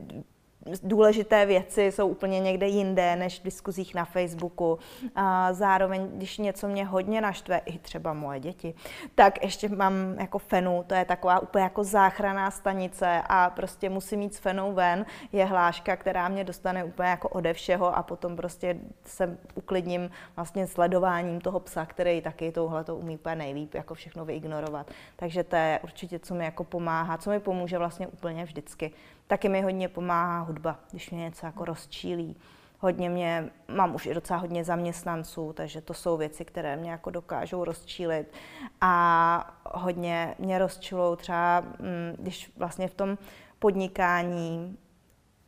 důležité 0.83 1.47
věci 1.47 1.92
jsou 1.92 2.09
úplně 2.09 2.40
někde 2.40 2.66
jinde 2.66 3.16
než 3.16 3.40
v 3.40 3.45
diskuzích 3.45 3.95
na 3.95 4.04
Facebooku. 4.04 4.78
A 5.14 5.52
zároveň, 5.52 6.09
když 6.14 6.38
něco 6.38 6.69
mě 6.69 6.85
hodně 6.85 7.21
naštve, 7.21 7.59
i 7.59 7.78
třeba 7.78 8.12
moje 8.12 8.40
děti, 8.40 8.75
tak 9.14 9.42
ještě 9.45 9.69
mám 9.69 9.95
jako 10.19 10.38
fenu, 10.38 10.85
to 10.87 10.95
je 10.95 11.04
taková 11.04 11.38
úplně 11.40 11.64
jako 11.64 11.85
záchraná 11.85 12.50
stanice 12.50 13.23
a 13.26 13.50
prostě 13.50 13.90
musím 13.90 14.19
mít 14.19 14.35
s 14.35 14.38
fenou 14.38 14.73
ven, 14.73 15.07
je 15.33 15.45
hláška, 15.45 15.97
která 15.97 16.28
mě 16.28 16.45
dostane 16.45 16.85
úplně 16.85 17.09
jako 17.09 17.28
ode 17.28 17.52
všeho 17.52 17.97
a 17.97 18.02
potom 18.02 18.37
prostě 18.37 18.76
se 19.04 19.38
uklidním 19.54 20.11
vlastně 20.37 20.66
sledováním 20.66 21.40
toho 21.40 21.61
psa, 21.61 21.87
který 21.87 22.21
taky 22.21 22.52
touhle 22.52 22.85
to 22.85 22.97
umí 22.97 23.14
úplně 23.14 23.37
nejlíp, 23.37 23.75
jako 23.75 23.95
všechno 23.95 24.25
vyignorovat. 24.25 24.90
Takže 25.16 25.45
to 25.45 25.57
je 25.57 25.81
určitě, 25.83 26.19
co 26.19 26.35
mi 26.35 26.45
jako 26.45 26.64
pomáhá, 26.64 27.19
co 27.19 27.31
mi 27.31 27.40
pomůže 27.40 27.78
vlastně 27.78 28.07
úplně 28.07 28.45
vždycky. 28.45 28.92
Taky 29.26 29.49
mi 29.49 29.62
hodně 29.62 29.88
pomáhá 29.88 30.41
hudba, 30.41 30.79
když 30.91 31.11
mě 31.11 31.21
něco 31.21 31.47
jako 31.47 31.64
rozčílí. 31.64 32.37
Hodně 32.79 33.11
mě, 33.11 33.50
mám 33.69 33.95
už 33.95 34.07
i 34.07 34.14
docela 34.14 34.38
hodně 34.38 34.64
zaměstnanců, 34.64 35.52
takže 35.52 35.81
to 35.81 35.95
jsou 35.95 36.17
věci, 36.17 36.45
které 36.45 36.76
mě 36.76 36.91
jako 36.91 37.11
dokážou 37.11 37.64
rozčílit. 37.64 38.33
A 38.81 39.57
hodně 39.64 40.35
mě 40.38 40.59
rozčilou 40.59 41.17
třeba, 41.17 41.61
mm, 41.61 42.17
když 42.19 42.52
vlastně 42.57 42.88
v 42.88 42.95
tom 42.95 43.19
podnikání 43.59 44.79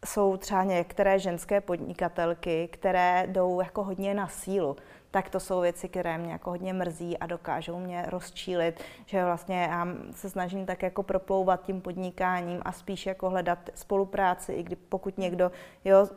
jsou 0.04 0.36
třeba 0.36 0.64
některé 0.64 1.18
ženské 1.18 1.60
podnikatelky, 1.60 2.68
které 2.72 3.26
jdou 3.26 3.60
jako 3.60 3.84
hodně 3.84 4.14
na 4.14 4.28
sílu 4.28 4.76
tak 5.14 5.30
to 5.30 5.40
jsou 5.40 5.60
věci, 5.60 5.88
které 5.88 6.18
mě 6.18 6.32
jako 6.32 6.50
hodně 6.50 6.72
mrzí 6.72 7.18
a 7.18 7.26
dokážou 7.26 7.78
mě 7.78 8.04
rozčílit, 8.08 8.80
že 9.06 9.24
vlastně 9.24 9.62
já 9.62 9.88
se 10.10 10.30
snažím 10.30 10.66
tak 10.66 10.82
jako 10.82 11.02
proplouvat 11.02 11.62
tím 11.62 11.80
podnikáním 11.80 12.60
a 12.62 12.72
spíš 12.72 13.06
jako 13.06 13.30
hledat 13.30 13.58
spolupráci, 13.74 14.52
i 14.52 14.62
kdy 14.62 14.76
pokud 14.76 15.18
někdo, 15.18 15.52
jo, 15.84 16.08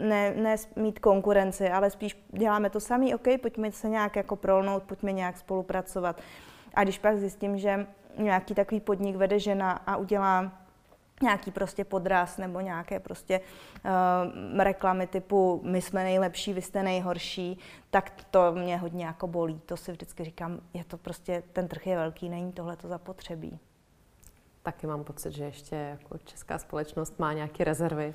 ne, 0.00 0.34
ne 0.34 0.56
mít 0.76 0.98
konkurenci, 0.98 1.70
ale 1.70 1.90
spíš 1.90 2.24
děláme 2.32 2.70
to 2.70 2.80
samý, 2.80 3.14
OK, 3.14 3.28
pojďme 3.42 3.72
se 3.72 3.88
nějak 3.88 4.16
jako 4.16 4.36
prolnout, 4.36 4.82
pojďme 4.82 5.12
nějak 5.12 5.38
spolupracovat. 5.38 6.20
A 6.74 6.84
když 6.84 6.98
pak 6.98 7.16
zjistím, 7.16 7.58
že 7.58 7.86
nějaký 8.18 8.54
takový 8.54 8.80
podnik 8.80 9.16
vede 9.16 9.38
žena 9.38 9.72
a 9.72 9.96
udělá 9.96 10.61
nějaký 11.22 11.50
prostě 11.50 11.84
podraz 11.84 12.38
nebo 12.38 12.60
nějaké 12.60 13.00
prostě 13.00 13.40
uh, 13.84 14.62
reklamy 14.62 15.06
typu 15.06 15.60
my 15.64 15.82
jsme 15.82 16.04
nejlepší, 16.04 16.52
vy 16.52 16.62
jste 16.62 16.82
nejhorší, 16.82 17.58
tak 17.90 18.24
to 18.30 18.52
mě 18.52 18.76
hodně 18.76 19.04
jako 19.04 19.26
bolí. 19.26 19.60
To 19.66 19.76
si 19.76 19.92
vždycky 19.92 20.24
říkám, 20.24 20.60
je 20.74 20.84
to 20.84 20.98
prostě, 20.98 21.42
ten 21.52 21.68
trh 21.68 21.86
je 21.86 21.96
velký, 21.96 22.28
není 22.28 22.52
tohle 22.52 22.76
to 22.76 22.88
zapotřebí. 22.88 23.58
Taky 24.64 24.86
mám 24.86 25.04
pocit, 25.04 25.32
že 25.32 25.44
ještě 25.44 25.76
jako 25.76 26.18
česká 26.24 26.58
společnost 26.58 27.18
má 27.18 27.32
nějaké 27.32 27.64
rezervy 27.64 28.14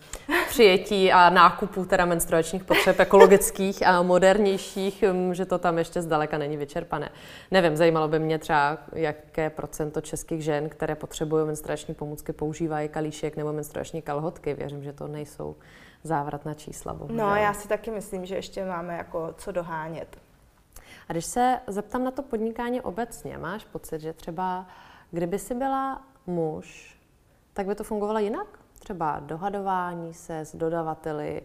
přijetí 0.50 1.12
a 1.12 1.30
nákupu 1.30 1.86
teda 1.86 2.06
menstruačních 2.06 2.64
potřeb 2.64 3.00
ekologických 3.00 3.88
a 3.88 4.02
modernějších, 4.02 5.04
mm, 5.04 5.34
že 5.34 5.46
to 5.46 5.58
tam 5.58 5.78
ještě 5.78 6.02
zdaleka 6.02 6.38
není 6.38 6.58
vyčerpané. 6.58 7.10
Nevím, 7.52 7.78
zajímalo 7.78 8.08
by 8.08 8.20
mě 8.20 8.40
třeba, 8.40 8.78
jaké 8.94 9.50
procento 9.50 10.02
českých 10.02 10.44
žen, 10.44 10.70
které 10.70 10.96
potřebují 10.96 11.46
menstruační 11.46 11.94
pomůcky, 11.94 12.34
používají 12.34 12.90
kalíšek 12.90 13.38
nebo 13.38 13.54
menstruační 13.54 14.02
kalhotky. 14.02 14.54
Věřím, 14.54 14.84
že 14.84 14.94
to 14.94 15.08
nejsou 15.08 15.56
závratná 16.04 16.54
čísla. 16.54 16.94
Bohužel. 16.94 17.18
No, 17.18 17.36
já 17.36 17.54
si 17.54 17.68
taky 17.68 17.92
myslím, 17.92 18.26
že 18.26 18.36
ještě 18.36 18.66
máme 18.66 18.98
jako 18.98 19.34
co 19.38 19.52
dohánět. 19.52 20.18
A 21.10 21.14
když 21.14 21.26
se 21.26 21.60
zeptám 21.68 22.04
na 22.04 22.12
to 22.12 22.22
podnikání 22.22 22.82
obecně, 22.82 23.38
máš 23.38 23.66
pocit, 23.66 24.02
že 24.02 24.14
třeba 24.14 24.66
kdyby 25.12 25.40
si 25.40 25.56
byla 25.56 26.02
muž, 26.28 26.98
tak 27.54 27.68
by 27.68 27.76
to 27.76 27.84
fungovalo 27.84 28.20
jinak? 28.20 28.60
Třeba 28.80 29.20
dohadování 29.20 30.14
se 30.14 30.40
s 30.40 30.56
dodavateli, 30.56 31.42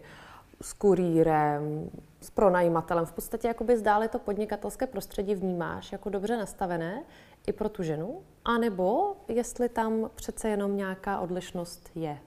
s 0.61 0.73
kurýrem, 0.73 1.89
s 2.21 2.29
pronajímatelem. 2.29 3.05
V 3.05 3.11
podstatě 3.11 3.47
jakoby 3.47 3.77
zdále 3.77 4.07
to 4.07 4.19
podnikatelské 4.19 4.87
prostředí 4.87 5.35
vnímáš 5.35 5.91
jako 5.91 6.09
dobře 6.09 6.37
nastavené 6.37 7.03
i 7.47 7.53
pro 7.53 7.69
tu 7.69 7.83
ženu, 7.83 8.21
anebo 8.45 9.15
jestli 9.27 9.69
tam 9.69 10.09
přece 10.15 10.49
jenom 10.49 10.77
nějaká 10.77 11.19
odlišnost 11.19 11.89
je. 11.95 12.19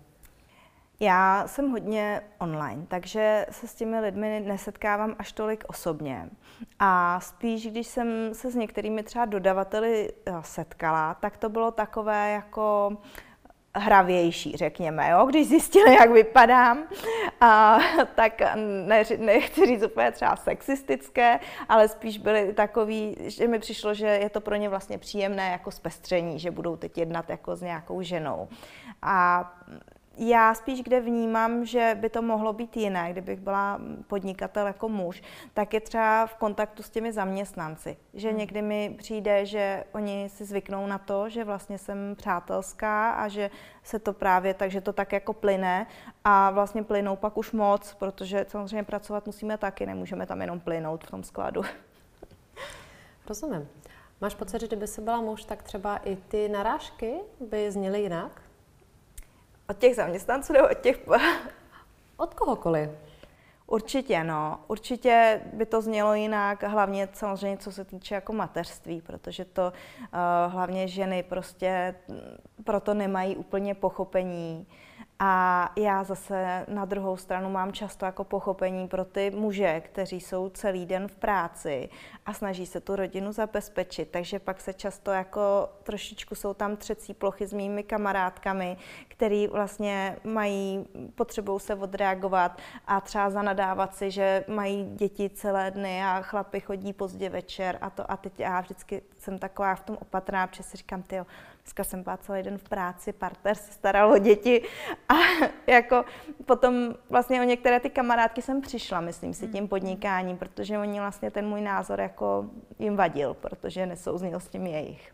Já 1.01 1.47
jsem 1.47 1.71
hodně 1.71 2.23
online, 2.39 2.87
takže 2.89 3.47
se 3.51 3.69
s 3.69 3.75
těmi 3.75 4.01
lidmi 4.01 4.41
nesetkávám 4.47 5.17
až 5.19 5.33
tolik 5.33 5.65
osobně. 5.67 6.31
A 6.79 7.21
spíš, 7.21 7.67
když 7.67 7.87
jsem 7.87 8.35
se 8.35 8.51
s 8.51 8.55
některými 8.55 9.03
třeba 9.03 9.25
dodavateli 9.25 10.13
eh, 10.27 10.33
setkala, 10.41 11.15
tak 11.15 11.37
to 11.37 11.49
bylo 11.49 11.71
takové 11.71 12.33
jako 12.33 12.97
hravější, 13.75 14.57
řekněme, 14.57 15.11
jo? 15.11 15.27
když 15.27 15.49
zjistili, 15.49 15.95
jak 15.95 16.11
vypadám, 16.11 16.85
a, 17.41 17.79
tak 18.15 18.41
ne, 18.87 19.05
nechci 19.19 19.67
říct 19.67 19.83
úplně 19.83 20.13
třeba 20.13 20.37
sexistické, 20.37 21.41
ale 21.69 21.89
spíš 21.89 22.19
byly 22.19 22.53
takový, 22.53 23.17
že 23.21 23.49
mi 23.49 23.59
přišlo, 23.59 23.95
že 23.95 24.07
je 24.07 24.31
to 24.31 24.41
pro 24.41 24.55
ně 24.55 24.69
vlastně 24.69 24.99
příjemné 24.99 25.51
jako 25.51 25.71
zpestření, 25.71 26.39
že 26.39 26.51
budou 26.51 26.77
teď 26.77 26.99
jednat 26.99 27.31
jako 27.31 27.57
s 27.57 27.63
nějakou 27.63 28.03
ženou. 28.03 28.49
A 29.03 29.53
já 30.19 30.55
spíš, 30.55 30.83
kde 30.83 31.01
vnímám, 31.01 31.65
že 31.65 31.97
by 32.01 32.11
to 32.11 32.23
mohlo 32.23 32.53
být 32.53 32.77
jiné, 32.77 33.13
kdybych 33.13 33.41
byla 33.41 33.81
podnikatel 34.07 34.67
jako 34.67 34.89
muž, 34.89 35.23
tak 35.55 35.75
je 35.75 35.81
třeba 35.81 36.27
v 36.27 36.35
kontaktu 36.35 36.83
s 36.83 36.91
těmi 36.91 37.13
zaměstnanci. 37.13 37.97
Že 38.15 38.29
hmm. 38.29 38.39
někdy 38.39 38.63
mi 38.63 38.95
přijde, 38.99 39.47
že 39.47 39.85
oni 39.93 40.29
si 40.29 40.45
zvyknou 40.45 40.87
na 40.87 40.99
to, 40.99 41.29
že 41.29 41.45
vlastně 41.45 41.79
jsem 41.79 42.15
přátelská 42.17 43.11
a 43.11 43.29
že 43.29 43.51
se 43.83 43.99
to 43.99 44.13
právě 44.13 44.55
tak, 44.55 44.71
že 44.71 44.81
to 44.81 44.93
tak 44.93 45.13
jako 45.13 45.33
plyne 45.33 45.87
a 46.25 46.51
vlastně 46.51 46.83
plynou 46.83 47.17
pak 47.17 47.37
už 47.37 47.53
moc, 47.53 47.95
protože 47.95 48.47
samozřejmě 48.49 48.83
pracovat 48.83 49.27
musíme 49.27 49.59
taky, 49.59 49.87
nemůžeme 49.87 50.27
tam 50.27 50.41
jenom 50.41 50.61
plynout 50.61 51.05
v 51.05 51.11
tom 51.11 51.25
skladu. 51.25 51.63
Rozumím. 53.29 53.69
Máš 54.21 54.35
pocit, 54.35 54.61
že 54.61 54.67
kdyby 54.67 54.87
se 54.87 55.01
byla 55.01 55.21
muž, 55.21 55.45
tak 55.45 55.63
třeba 55.63 55.97
i 55.97 56.17
ty 56.17 56.49
narážky 56.49 57.15
by 57.41 57.73
zněly 57.73 58.01
jinak? 58.01 58.46
Od 59.69 59.79
těch 59.79 59.97
zaměstnanců 59.97 60.53
nebo 60.53 60.69
od 60.69 60.81
těch... 60.81 61.09
od 62.17 62.35
kohokoliv. 62.35 62.91
Určitě, 63.67 64.25
no. 64.25 64.61
Určitě 64.69 65.41
by 65.53 65.67
to 65.67 65.81
znělo 65.81 66.15
jinak, 66.15 66.63
hlavně 66.63 67.09
samozřejmě 67.13 67.59
co 67.59 67.73
se 67.73 67.85
týče 67.85 68.15
jako 68.15 68.33
mateřství, 68.33 69.01
protože 69.01 69.45
to 69.45 69.73
uh, 69.73 70.53
hlavně 70.53 70.89
ženy 70.89 71.23
prostě 71.23 71.95
proto 72.65 72.95
nemají 72.95 73.37
úplně 73.37 73.75
pochopení. 73.75 74.67
A 75.19 75.73
já 75.77 76.05
zase 76.05 76.65
na 76.69 76.85
druhou 76.85 77.17
stranu 77.17 77.51
mám 77.51 77.73
často 77.73 78.05
jako 78.05 78.25
pochopení 78.25 78.89
pro 78.89 79.05
ty 79.05 79.31
muže, 79.31 79.81
kteří 79.81 80.21
jsou 80.21 80.49
celý 80.49 80.87
den 80.87 81.09
v 81.09 81.17
práci 81.17 81.89
a 82.27 82.33
snaží 82.33 82.67
se 82.67 82.81
tu 82.81 82.97
rodinu 82.97 83.33
zabezpečit. 83.33 84.11
Takže 84.11 84.39
pak 84.39 84.61
se 84.61 84.73
často 84.73 85.11
jako 85.11 85.69
trošičku 85.83 86.35
jsou 86.35 86.55
tam 86.55 86.77
třecí 86.77 87.15
plochy 87.15 87.47
s 87.47 87.53
mými 87.53 87.83
kamarádkami, 87.83 88.77
který 89.09 89.47
vlastně 89.47 90.17
mají, 90.25 90.87
potřebou 91.15 91.59
se 91.59 91.75
odreagovat 91.75 92.59
a 92.87 93.01
třeba 93.01 93.31
zanadávat 93.31 93.95
si, 93.95 94.11
že 94.11 94.45
mají 94.49 94.85
děti 94.85 95.31
celé 95.31 95.71
dny 95.71 96.05
a 96.05 96.21
chlapy 96.23 96.61
chodí 96.61 96.93
pozdě 96.93 97.29
večer 97.29 97.79
a 97.81 97.91
to 97.91 98.11
a 98.11 98.17
teď 98.17 98.41
já 98.41 98.61
vždycky 98.61 99.03
jsem 99.19 99.39
taková 99.39 99.75
v 99.75 99.81
tom 99.81 99.99
opatrná, 100.01 100.47
protože 100.47 100.63
si 100.63 100.77
říkám, 100.77 101.03
ty 101.03 101.21
Dneska 101.67 101.85
jsem 101.85 102.03
byla 102.03 102.17
celý 102.17 102.43
den 102.43 102.59
v 102.59 102.63
práci, 102.63 103.13
partner 103.13 103.57
se 103.57 103.73
staral 103.73 104.13
o 104.13 104.19
děti 104.19 104.63
a 105.09 105.15
jako 105.67 106.05
potom 106.45 106.95
vlastně 107.11 107.41
o 107.41 107.45
některé 107.45 107.81
ty 107.81 107.91
kamarádky 107.91 108.43
jsem 108.43 108.61
přišla, 108.61 109.01
myslím 109.01 109.35
si, 109.35 109.49
tím 109.49 109.69
podnikáním, 109.69 110.37
protože 110.37 110.79
oni 110.79 111.01
vlastně 111.01 111.31
ten 111.31 111.49
můj 111.49 111.61
názor 111.61 112.01
jako 112.01 112.45
jim 112.79 112.97
vadil, 112.97 113.35
protože 113.35 113.87
nesouznil 113.87 114.41
s 114.41 114.49
tím 114.49 114.67
jejich. 114.67 115.13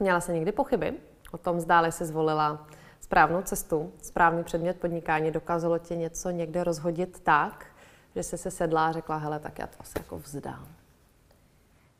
Měla 0.00 0.20
se 0.20 0.32
někdy 0.32 0.52
pochyby 0.52 0.94
o 1.32 1.38
tom, 1.38 1.60
zdále 1.60 1.92
si 1.92 2.04
zvolila 2.04 2.66
správnou 3.00 3.42
cestu, 3.42 3.92
správný 4.02 4.44
předmět 4.44 4.80
podnikání, 4.80 5.30
dokázalo 5.30 5.78
tě 5.78 5.96
něco 5.96 6.30
někde 6.30 6.64
rozhodit 6.64 7.20
tak, 7.20 7.66
že 8.14 8.22
jsi 8.22 8.38
se 8.38 8.50
sedla 8.50 8.86
a 8.86 8.92
řekla, 8.92 9.16
hele, 9.16 9.38
tak 9.38 9.58
já 9.58 9.66
to 9.66 9.76
asi 9.80 9.98
jako 9.98 10.18
vzdám. 10.18 10.66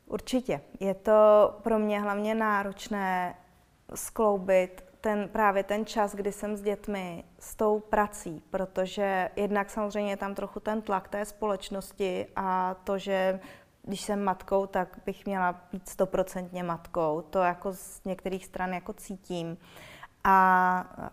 Určitě. 0.05 0.61
Je 0.79 0.93
to 0.93 1.53
pro 1.63 1.79
mě 1.79 2.01
hlavně 2.01 2.35
náročné 2.35 3.35
skloubit 3.95 4.83
ten, 5.01 5.29
právě 5.29 5.63
ten 5.63 5.85
čas, 5.85 6.15
kdy 6.15 6.31
jsem 6.31 6.57
s 6.57 6.61
dětmi, 6.61 7.23
s 7.39 7.55
tou 7.55 7.79
prací, 7.79 8.43
protože 8.49 9.29
jednak 9.35 9.69
samozřejmě 9.69 10.11
je 10.11 10.17
tam 10.17 10.35
trochu 10.35 10.59
ten 10.59 10.81
tlak 10.81 11.07
té 11.07 11.25
společnosti 11.25 12.27
a 12.35 12.75
to, 12.83 12.97
že 12.97 13.39
když 13.83 14.01
jsem 14.01 14.23
matkou, 14.23 14.65
tak 14.65 14.99
bych 15.05 15.25
měla 15.25 15.61
být 15.71 15.89
stoprocentně 15.89 16.63
matkou. 16.63 17.21
To 17.29 17.39
jako 17.39 17.73
z 17.73 18.03
některých 18.05 18.45
stran 18.45 18.73
jako 18.73 18.93
cítím. 18.93 19.57
A 20.23 21.07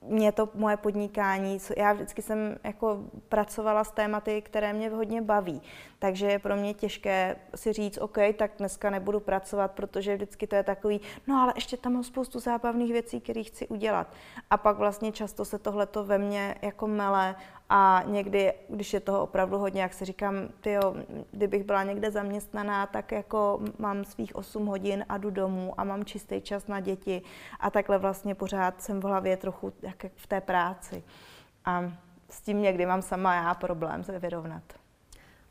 mě 0.00 0.32
to 0.32 0.48
moje 0.54 0.76
podnikání, 0.76 1.58
já 1.76 1.92
vždycky 1.92 2.22
jsem 2.22 2.58
jako 2.64 2.98
pracovala 3.28 3.84
s 3.84 3.90
tématy, 3.90 4.42
které 4.42 4.72
mě 4.72 4.90
hodně 4.90 5.22
baví, 5.22 5.62
takže 6.06 6.26
je 6.26 6.38
pro 6.38 6.56
mě 6.56 6.74
těžké 6.74 7.36
si 7.54 7.72
říct, 7.72 7.98
OK, 7.98 8.18
tak 8.36 8.50
dneska 8.58 8.90
nebudu 8.90 9.20
pracovat, 9.20 9.70
protože 9.70 10.14
vždycky 10.14 10.46
to 10.46 10.54
je 10.56 10.62
takový, 10.62 11.00
no 11.26 11.42
ale 11.42 11.52
ještě 11.56 11.76
tam 11.76 11.92
mám 11.92 12.04
spoustu 12.04 12.40
zábavných 12.40 12.92
věcí, 12.92 13.20
které 13.20 13.42
chci 13.42 13.68
udělat. 13.68 14.06
A 14.50 14.56
pak 14.56 14.76
vlastně 14.76 15.12
často 15.12 15.44
se 15.44 15.58
tohleto 15.58 16.04
ve 16.04 16.18
mně 16.18 16.54
jako 16.62 16.86
mele 16.86 17.34
a 17.68 18.02
někdy, 18.06 18.52
když 18.68 18.92
je 18.94 19.00
toho 19.00 19.22
opravdu 19.22 19.58
hodně, 19.58 19.82
jak 19.82 19.94
si 19.94 20.04
říkám, 20.04 20.34
tyjo, 20.60 20.94
kdybych 21.30 21.64
byla 21.64 21.82
někde 21.82 22.10
zaměstnaná, 22.10 22.86
tak 22.86 23.12
jako 23.12 23.60
mám 23.78 24.04
svých 24.04 24.36
8 24.36 24.66
hodin 24.66 25.04
a 25.08 25.18
jdu 25.18 25.30
domů 25.30 25.74
a 25.80 25.84
mám 25.84 26.04
čistý 26.04 26.40
čas 26.40 26.66
na 26.66 26.80
děti 26.80 27.22
a 27.60 27.70
takhle 27.70 27.98
vlastně 27.98 28.34
pořád 28.34 28.82
jsem 28.82 29.00
v 29.00 29.04
hlavě 29.04 29.36
trochu 29.36 29.72
jak 29.82 30.06
v 30.16 30.26
té 30.26 30.40
práci. 30.40 31.04
A 31.64 31.92
s 32.30 32.40
tím 32.40 32.62
někdy 32.62 32.86
mám 32.86 33.02
sama 33.02 33.34
já 33.34 33.54
problém 33.54 34.04
se 34.04 34.18
vyrovnat. 34.18 34.85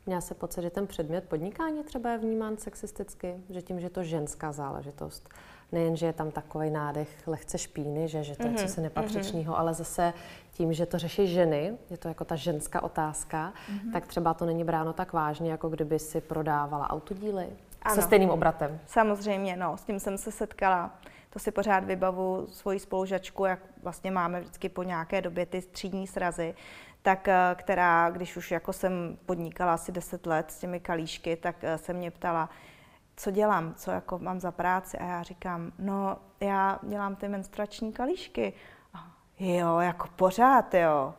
Měla 0.06 0.20
se 0.20 0.34
pocit, 0.34 0.62
že 0.62 0.70
ten 0.70 0.86
předmět 0.86 1.24
podnikání 1.28 1.84
třeba 1.84 2.10
je 2.10 2.18
vnímán 2.18 2.56
sexisticky, 2.56 3.34
že 3.50 3.62
tím, 3.62 3.80
že 3.80 3.86
je 3.86 3.90
to 3.90 4.02
ženská 4.02 4.52
záležitost, 4.52 5.28
nejen, 5.72 5.96
že 5.96 6.06
je 6.06 6.12
tam 6.12 6.30
takový 6.30 6.70
nádech 6.70 7.08
lehce 7.26 7.58
špíny, 7.58 8.08
že, 8.08 8.24
že 8.24 8.36
to 8.36 8.42
je 8.42 8.52
mm-hmm. 8.52 8.74
co 8.74 8.80
nepatřičného, 8.80 9.54
mm-hmm. 9.54 9.58
ale 9.58 9.74
zase 9.74 10.12
tím, 10.52 10.72
že 10.72 10.86
to 10.86 10.98
řeší 10.98 11.26
ženy, 11.26 11.78
je 11.90 11.96
to 11.96 12.08
jako 12.08 12.24
ta 12.24 12.36
ženská 12.36 12.82
otázka, 12.82 13.52
mm-hmm. 13.52 13.92
tak 13.92 14.06
třeba 14.06 14.34
to 14.34 14.46
není 14.46 14.64
bráno 14.64 14.92
tak 14.92 15.12
vážně, 15.12 15.50
jako 15.50 15.68
kdyby 15.68 15.98
si 15.98 16.20
prodávala 16.20 16.90
autodíly 16.90 17.46
ano. 17.82 17.94
se 17.94 18.02
stejným 18.02 18.30
obratem. 18.30 18.80
Samozřejmě, 18.86 19.56
no, 19.56 19.76
s 19.76 19.84
tím 19.84 20.00
jsem 20.00 20.18
se 20.18 20.32
setkala. 20.32 20.98
To 21.36 21.40
si 21.40 21.50
pořád 21.50 21.84
vybavu 21.84 22.46
svoji 22.50 22.78
spolužačku, 22.78 23.44
jak 23.44 23.58
vlastně 23.82 24.10
máme 24.10 24.40
vždycky 24.40 24.68
po 24.68 24.82
nějaké 24.82 25.20
době 25.22 25.46
ty 25.46 25.62
třídní 25.62 26.06
srazy, 26.06 26.54
tak 27.02 27.28
eh, 27.28 27.54
která, 27.54 28.10
když 28.10 28.36
už 28.36 28.50
jako 28.50 28.72
jsem 28.72 29.18
podnikala 29.26 29.74
asi 29.74 29.92
10 29.92 30.26
let 30.26 30.50
s 30.50 30.58
těmi 30.58 30.80
kalíšky, 30.80 31.36
tak 31.36 31.56
eh, 31.62 31.78
se 31.78 31.92
mě 31.92 32.10
ptala, 32.10 32.48
co 33.16 33.30
dělám, 33.30 33.74
co 33.74 33.90
jako 33.90 34.18
mám 34.18 34.40
za 34.40 34.52
práci. 34.52 34.98
A 34.98 35.04
já 35.04 35.22
říkám, 35.22 35.72
no 35.78 36.16
já 36.40 36.78
dělám 36.82 37.16
ty 37.16 37.28
menstruační 37.28 37.92
kalíšky. 37.92 38.52
A, 38.94 39.10
jo, 39.38 39.78
jako 39.78 40.08
pořád, 40.16 40.74
jo. 40.74 41.14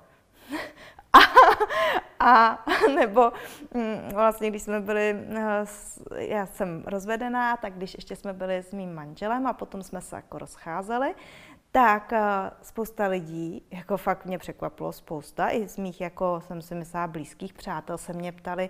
a, 1.14 1.20
a 2.20 2.64
nebo 2.96 3.32
mm, 3.74 4.10
vlastně, 4.14 4.50
když 4.50 4.62
jsme 4.62 4.80
byli, 4.80 5.16
eh, 5.36 5.66
já 6.16 6.46
jsem 6.46 6.84
rozvedená, 6.86 7.58
tak 7.58 7.74
když 7.74 7.94
ještě 7.94 8.16
jsme 8.16 8.34
byli 8.34 8.58
s 8.58 8.72
mým 8.72 8.96
manželem 8.96 9.48
a 9.48 9.54
potom 9.54 9.84
jsme 9.84 10.02
se 10.02 10.16
jako 10.16 10.38
rozcházeli, 10.38 11.16
tak 11.72 12.14
eh, 12.14 12.52
spousta 12.62 13.08
lidí, 13.08 13.64
jako 13.72 13.98
fakt 13.98 14.26
mě 14.26 14.38
překvapilo 14.38 14.92
spousta, 14.92 15.50
i 15.50 15.68
z 15.68 15.78
mých, 15.78 16.02
jako 16.02 16.42
jsem 16.48 16.62
si 16.62 16.76
myslela, 16.76 17.08
blízkých 17.08 17.54
přátel 17.54 17.98
se 17.98 18.14
mě 18.14 18.32
ptali, 18.32 18.70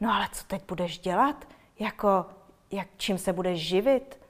no 0.00 0.14
ale 0.14 0.28
co 0.32 0.44
teď 0.44 0.62
budeš 0.68 0.98
dělat? 0.98 1.48
Jako, 1.78 2.26
jak, 2.70 2.88
čím 2.96 3.18
se 3.18 3.32
budeš 3.32 3.60
živit? 3.60 4.23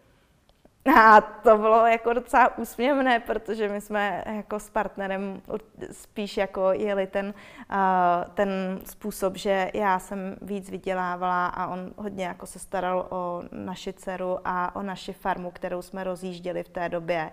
A 0.86 1.20
to 1.20 1.58
bylo 1.58 1.86
jako 1.86 2.12
docela 2.12 2.58
úsměvné, 2.58 3.20
protože 3.20 3.68
my 3.68 3.80
jsme 3.80 4.24
jako 4.26 4.60
s 4.60 4.70
partnerem 4.70 5.42
spíš 5.90 6.36
jako 6.36 6.72
jeli 6.72 7.06
ten, 7.06 7.34
ten 8.34 8.80
způsob, 8.84 9.36
že 9.36 9.70
já 9.74 9.98
jsem 9.98 10.36
víc 10.42 10.70
vydělávala 10.70 11.46
a 11.46 11.66
on 11.66 11.92
hodně 11.96 12.24
jako 12.24 12.46
se 12.46 12.58
staral 12.58 13.06
o 13.10 13.42
naši 13.52 13.92
dceru 13.92 14.38
a 14.44 14.76
o 14.76 14.82
naši 14.82 15.12
farmu, 15.12 15.50
kterou 15.50 15.82
jsme 15.82 16.04
rozjížděli 16.04 16.62
v 16.62 16.68
té 16.68 16.88
době. 16.88 17.30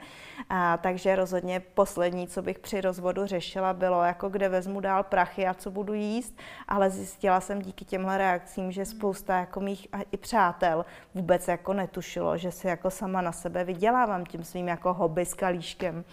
Uh, 0.51 0.57
takže 0.81 1.15
rozhodně 1.15 1.59
poslední, 1.59 2.27
co 2.27 2.41
bych 2.41 2.59
při 2.59 2.81
rozvodu 2.81 3.25
řešila, 3.25 3.73
bylo 3.73 4.03
jako 4.03 4.29
kde 4.29 4.49
vezmu 4.49 4.79
dál 4.79 5.03
prachy 5.03 5.47
a 5.47 5.53
co 5.53 5.71
budu 5.71 5.93
jíst, 5.93 6.37
ale 6.67 6.89
zjistila 6.89 7.41
jsem 7.41 7.61
díky 7.61 7.85
těmhle 7.85 8.17
reakcím, 8.17 8.71
že 8.71 8.85
spousta 8.85 9.39
jako 9.39 9.59
mých 9.59 9.87
i 10.11 10.17
přátel 10.17 10.85
vůbec 11.15 11.47
jako 11.47 11.73
netušilo, 11.73 12.37
že 12.37 12.51
si 12.51 12.67
jako 12.67 12.89
sama 12.89 13.21
na 13.21 13.31
sebe 13.41 13.63
vydělávám 13.63 14.25
tím 14.25 14.43
svým 14.43 14.67
jako 14.67 14.93
hobby 14.93 15.25
s 15.25 15.33
kalíškem, 15.33 16.03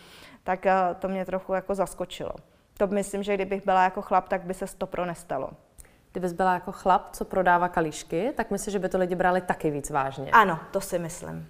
tak 0.45 0.67
eh, 0.67 0.75
to 0.99 1.09
mě 1.09 1.25
trochu 1.25 1.53
jako 1.53 1.75
zaskočilo. 1.75 2.33
To 2.79 2.87
myslím, 2.87 3.23
že 3.23 3.35
kdybych 3.35 3.65
byla 3.65 3.85
jako 3.85 4.03
chlap, 4.03 4.29
tak 4.29 4.43
by 4.43 4.55
se 4.55 4.65
to 4.79 4.87
pro 4.87 5.07
nestalo. 5.07 5.51
Kdybys 6.13 6.33
byla 6.33 6.55
jako 6.55 6.73
chlap, 6.73 7.09
co 7.13 7.25
prodává 7.25 7.69
kalíšky, 7.69 8.33
tak 8.37 8.51
myslím, 8.51 8.73
že 8.73 8.79
by 8.79 8.89
to 8.89 8.99
lidi 8.99 9.15
brali 9.15 9.41
taky 9.41 9.71
víc 9.71 9.91
vážně. 9.91 10.31
Ano, 10.31 10.59
to 10.71 10.81
si 10.81 10.99
myslím. 10.99 11.49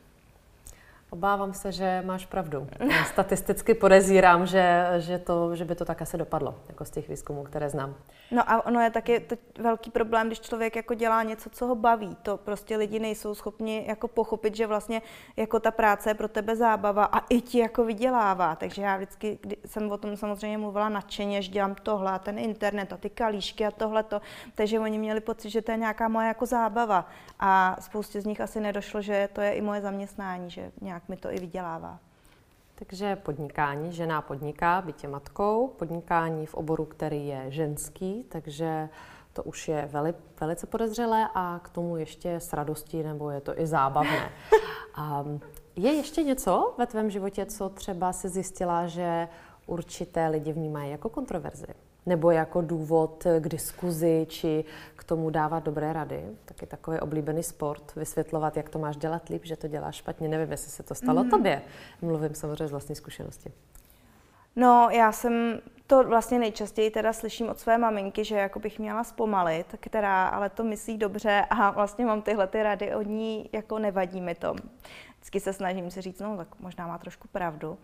Obávám 1.11 1.53
se, 1.55 1.73
že 1.73 2.03
máš 2.07 2.27
pravdu. 2.27 2.69
Statisticky 3.07 3.75
podezírám, 3.75 4.47
že, 4.47 4.87
že, 4.99 5.19
to, 5.19 5.57
že 5.57 5.65
by 5.65 5.75
to 5.75 5.85
tak 5.85 6.03
asi 6.03 6.19
dopadlo, 6.19 6.55
jako 6.69 6.85
z 6.85 6.91
těch 6.91 7.09
výzkumů, 7.09 7.45
které 7.45 7.71
znám. 7.71 7.95
No 8.31 8.51
a 8.51 8.67
ono 8.67 8.81
je 8.81 8.91
taky 8.91 9.21
to 9.21 9.37
velký 9.59 9.91
problém, 9.91 10.27
když 10.27 10.41
člověk 10.41 10.77
jako 10.77 10.95
dělá 10.95 11.23
něco, 11.23 11.51
co 11.51 11.67
ho 11.67 11.75
baví. 11.75 12.17
To 12.23 12.37
prostě 12.37 12.77
lidi 12.77 12.99
nejsou 12.99 13.35
schopni 13.35 13.85
jako 13.89 14.09
pochopit, 14.09 14.57
že 14.57 14.67
vlastně 14.67 15.03
jako 15.37 15.61
ta 15.61 15.71
práce 15.71 16.11
je 16.11 16.15
pro 16.15 16.29
tebe 16.29 16.57
zábava 16.57 17.05
a 17.05 17.19
i 17.19 17.41
ti 17.41 17.59
jako 17.59 17.85
vydělává. 17.85 18.57
Takže 18.57 18.83
já 18.83 18.97
vždycky 18.97 19.39
kdy 19.43 19.57
jsem 19.65 19.91
o 19.91 19.99
tom 19.99 20.17
samozřejmě 20.17 20.59
mluvila 20.59 20.89
nadšeně, 20.89 21.43
že 21.43 21.51
dělám 21.51 21.75
tohle 21.75 22.13
a 22.13 22.19
ten 22.19 22.39
internet 22.39 22.93
a 22.93 22.97
ty 22.97 23.11
kalíšky 23.11 23.67
a 23.67 23.71
tohleto. 23.71 24.21
Takže 24.55 24.81
oni 24.81 24.99
měli 24.99 25.21
pocit, 25.21 25.51
že 25.51 25.63
to 25.63 25.71
je 25.71 25.77
nějaká 25.77 26.09
moje 26.09 26.29
jako 26.29 26.47
zábava. 26.47 27.09
A 27.41 27.77
spoustě 27.81 28.21
z 28.21 28.25
nich 28.25 28.41
asi 28.41 28.61
nedošlo, 28.61 29.03
že 29.03 29.29
to 29.33 29.41
je 29.41 29.53
i 29.53 29.61
moje 29.61 29.81
zaměstnání, 29.81 30.51
že 30.51 30.73
nějak 30.81 30.98
mi 31.09 31.17
to 31.17 31.33
i 31.33 31.39
vydělává. 31.39 31.99
Takže 32.75 33.17
podnikání, 33.17 33.93
žena 33.93 34.23
podniká, 34.23 34.83
bytě 34.83 35.09
matkou, 35.09 35.69
podnikání 35.69 36.47
v 36.47 36.55
oboru, 36.55 36.85
který 36.85 37.27
je 37.27 37.45
ženský, 37.49 38.25
takže 38.29 38.89
to 39.33 39.43
už 39.43 39.69
je 39.69 39.89
veli, 39.93 40.15
velice 40.41 40.67
podezřelé 40.67 41.29
a 41.35 41.61
k 41.63 41.69
tomu 41.69 41.97
ještě 41.97 42.35
s 42.35 42.53
radostí, 42.53 43.03
nebo 43.03 43.31
je 43.31 43.41
to 43.41 43.61
i 43.61 43.67
zábavné. 43.67 44.31
A 44.95 45.25
je 45.77 45.93
ještě 45.93 46.23
něco 46.23 46.75
ve 46.79 46.87
tvém 46.87 47.11
životě, 47.11 47.47
co 47.47 47.69
třeba 47.69 48.13
se 48.13 48.29
zjistila, 48.29 48.87
že 48.87 49.29
určité 49.69 50.29
lidi 50.29 50.53
vnímají 50.53 50.91
jako 50.91 51.09
kontroverzi? 51.09 51.67
nebo 52.09 52.31
jako 52.31 52.61
důvod 52.61 53.27
k 53.41 53.49
diskuzi 53.49 54.27
či 54.29 54.65
k 54.97 55.05
tomu 55.05 55.31
dávat 55.31 55.65
dobré 55.65 55.93
rady. 55.93 56.23
Taky 56.45 56.67
takový 56.67 57.01
oblíbený 57.01 57.43
sport, 57.43 57.95
vysvětlovat, 57.97 58.57
jak 58.57 58.69
to 58.69 58.79
máš 58.79 58.97
dělat 58.97 59.29
líp, 59.29 59.45
že 59.45 59.57
to 59.57 59.69
děláš 59.69 59.97
špatně. 59.97 60.29
Nevím, 60.29 60.51
jestli 60.51 60.71
se 60.71 60.83
to 60.83 60.95
stalo 60.95 61.25
mm. 61.25 61.31
tobě. 61.31 61.63
Mluvím 62.03 62.35
samozřejmě 62.35 62.69
z 62.69 62.71
vlastní 62.71 62.95
zkušenosti. 62.95 63.53
No, 64.57 64.89
já 64.93 65.13
jsem 65.13 65.61
to 65.87 66.05
vlastně 66.05 66.39
nejčastěji 66.39 66.91
teda 66.91 67.13
slyším 67.13 67.49
od 67.49 67.59
své 67.59 67.79
maminky, 67.79 68.25
že 68.25 68.35
jako 68.35 68.59
bych 68.59 68.79
měla 68.79 69.05
zpomalit, 69.05 69.67
která 69.81 70.29
ale 70.29 70.51
to 70.51 70.65
myslí 70.65 70.99
dobře 70.99 71.45
a 71.51 71.71
vlastně 71.71 72.07
mám 72.07 72.23
tyhle 72.23 72.47
ty 72.47 72.63
rady 72.63 72.95
od 72.95 73.07
ní, 73.07 73.51
jako 73.53 73.79
nevadí 73.79 74.21
mi 74.21 74.35
to. 74.35 74.55
Vždycky 75.19 75.41
se 75.41 75.53
snažím 75.53 75.91
si 75.91 76.01
říct, 76.01 76.21
no 76.21 76.37
tak 76.37 76.49
možná 76.61 76.87
má 76.87 76.99
trošku 76.99 77.29
pravdu. 77.29 77.79